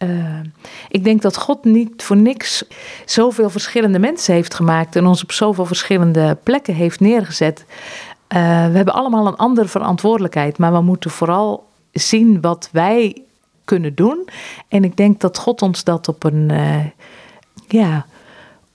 [0.03, 0.39] Uh,
[0.89, 2.63] ik denk dat God niet voor niks
[3.05, 7.65] zoveel verschillende mensen heeft gemaakt en ons op zoveel verschillende plekken heeft neergezet.
[8.33, 13.23] Uh, we hebben allemaal een andere verantwoordelijkheid, maar we moeten vooral zien wat wij
[13.65, 14.27] kunnen doen.
[14.67, 16.85] En ik denk dat God ons dat op een, uh,
[17.67, 18.05] ja,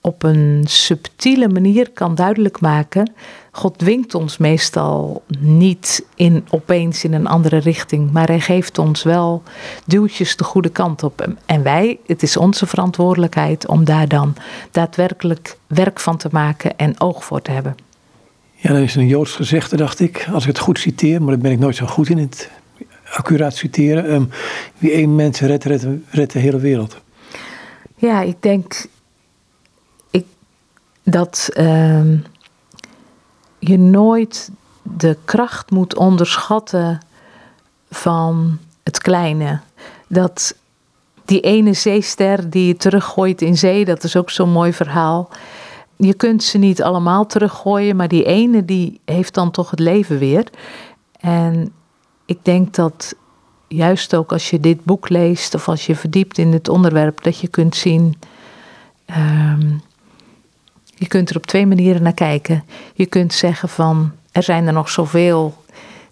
[0.01, 3.13] op een subtiele manier kan duidelijk maken.
[3.51, 9.03] God dwingt ons meestal niet in, opeens in een andere richting, maar hij geeft ons
[9.03, 9.43] wel
[9.85, 11.29] duwtjes de goede kant op.
[11.47, 14.35] En wij, het is onze verantwoordelijkheid om daar dan
[14.71, 17.86] daadwerkelijk werk van te maken en oog voor te hebben.
[18.57, 21.43] Ja, dat is een Joods gezegde, dacht ik, als ik het goed citeer, maar daar
[21.43, 22.51] ben ik nooit zo goed in het
[23.13, 24.31] accuraat citeren.
[24.79, 26.97] Wie één mens redt, redt, redt de hele wereld.
[27.97, 28.87] Ja, ik denk
[30.11, 30.25] ik,
[31.03, 32.13] dat uh,
[33.59, 34.51] je nooit
[34.83, 37.01] de kracht moet onderschatten
[37.91, 39.61] van het kleine.
[40.09, 40.57] Dat
[41.25, 45.29] die ene zeester die je teruggooit in zee, dat is ook zo'n mooi verhaal
[45.97, 50.18] je kunt ze niet allemaal teruggooien, maar die ene die heeft dan toch het leven
[50.18, 50.49] weer.
[51.20, 51.72] En
[52.26, 53.14] ik denk dat
[53.68, 57.38] juist ook als je dit boek leest of als je verdiept in het onderwerp, dat
[57.38, 58.14] je kunt zien.
[59.07, 59.72] Ehm,
[60.94, 62.64] je kunt er op twee manieren naar kijken.
[62.94, 65.55] Je kunt zeggen van er zijn er nog zoveel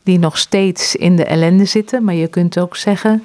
[0.02, 3.24] die nog steeds in de ellende zitten, maar je kunt ook zeggen,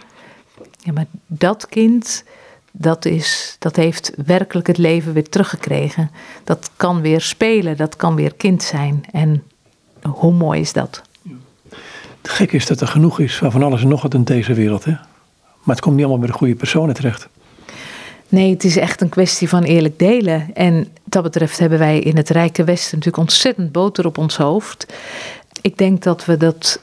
[0.77, 2.23] ja, maar dat kind
[2.71, 6.11] dat, is, dat heeft werkelijk het leven weer teruggekregen.
[6.43, 9.03] Dat kan weer spelen, dat kan weer kind zijn.
[9.11, 9.43] En
[10.01, 11.01] hoe mooi is dat?
[12.21, 14.85] Het gekke is dat er genoeg is van alles en nog wat in deze wereld.
[14.85, 14.91] Hè?
[15.63, 17.27] Maar het komt niet allemaal bij de goede personen terecht.
[18.29, 20.49] Nee, het is echt een kwestie van eerlijk delen.
[20.53, 24.93] En dat betreft hebben wij in het Rijke Westen natuurlijk ontzettend boter op ons hoofd.
[25.61, 26.81] Ik denk dat we dat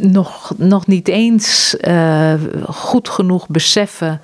[0.00, 2.34] nog, nog niet eens uh,
[2.68, 4.20] goed genoeg beseffen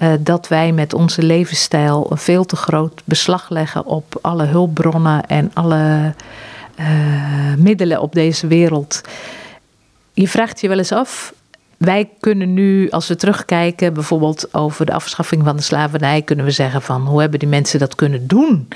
[0.00, 5.26] uh, dat wij met onze levensstijl een veel te groot beslag leggen op alle hulpbronnen
[5.26, 6.14] en alle
[6.80, 6.86] uh,
[7.58, 9.00] middelen op deze wereld.
[10.12, 11.34] Je vraagt je wel eens af.
[11.76, 16.50] Wij kunnen nu, als we terugkijken, bijvoorbeeld over de afschaffing van de slavernij, kunnen we
[16.50, 18.68] zeggen van hoe hebben die mensen dat kunnen doen?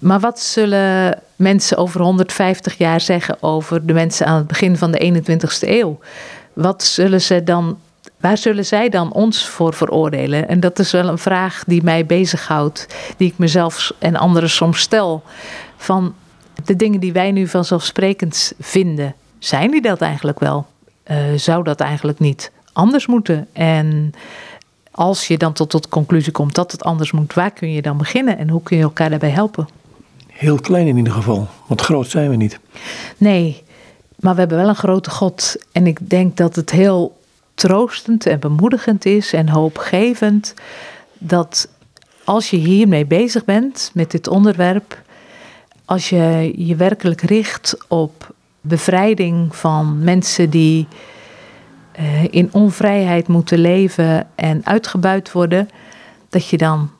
[0.00, 4.90] Maar wat zullen mensen over 150 jaar zeggen over de mensen aan het begin van
[4.90, 5.98] de 21ste eeuw?
[6.52, 7.78] Wat zullen ze dan,
[8.20, 10.48] waar zullen zij dan ons voor veroordelen?
[10.48, 12.86] En dat is wel een vraag die mij bezighoudt,
[13.16, 15.22] die ik mezelf en anderen soms stel.
[15.76, 16.14] Van
[16.64, 20.66] de dingen die wij nu vanzelfsprekend vinden, zijn die dat eigenlijk wel?
[21.10, 23.48] Uh, zou dat eigenlijk niet anders moeten?
[23.52, 24.12] En
[24.90, 27.96] als je dan tot de conclusie komt dat het anders moet, waar kun je dan
[27.96, 29.68] beginnen en hoe kun je elkaar daarbij helpen?
[30.40, 32.60] Heel klein in ieder geval, want groot zijn we niet.
[33.16, 33.62] Nee,
[34.16, 35.56] maar we hebben wel een grote God.
[35.72, 37.18] En ik denk dat het heel
[37.54, 40.54] troostend en bemoedigend is en hoopgevend
[41.18, 41.68] dat
[42.24, 45.02] als je hiermee bezig bent, met dit onderwerp,
[45.84, 50.88] als je je werkelijk richt op bevrijding van mensen die
[51.98, 55.68] uh, in onvrijheid moeten leven en uitgebuit worden,
[56.28, 56.90] dat je dan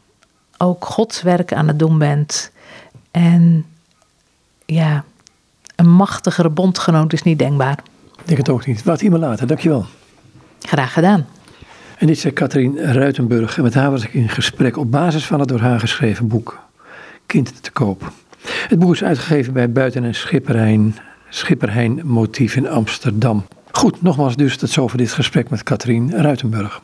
[0.59, 2.51] ook Gods werk aan het doen bent.
[3.11, 3.65] En
[4.67, 5.05] ja,
[5.77, 7.79] een machtigere bondgenoot is niet denkbaar.
[8.19, 8.83] Ik denk het ook niet.
[8.83, 9.47] Wat hier maar later.
[9.47, 9.87] Dankjewel.
[10.61, 11.27] Graag gedaan.
[11.99, 13.57] En dit is Katrien Ruitenburg.
[13.57, 16.59] En met haar was ik in gesprek op basis van het door haar geschreven boek
[17.27, 18.13] Kind te koop.
[18.69, 20.97] Het boek is uitgegeven bij Buiten en Schipperhein,
[21.29, 23.45] Schipperhein Motief in Amsterdam.
[23.71, 26.81] Goed, nogmaals dus tot zover dit gesprek met Katrien Ruitenburg.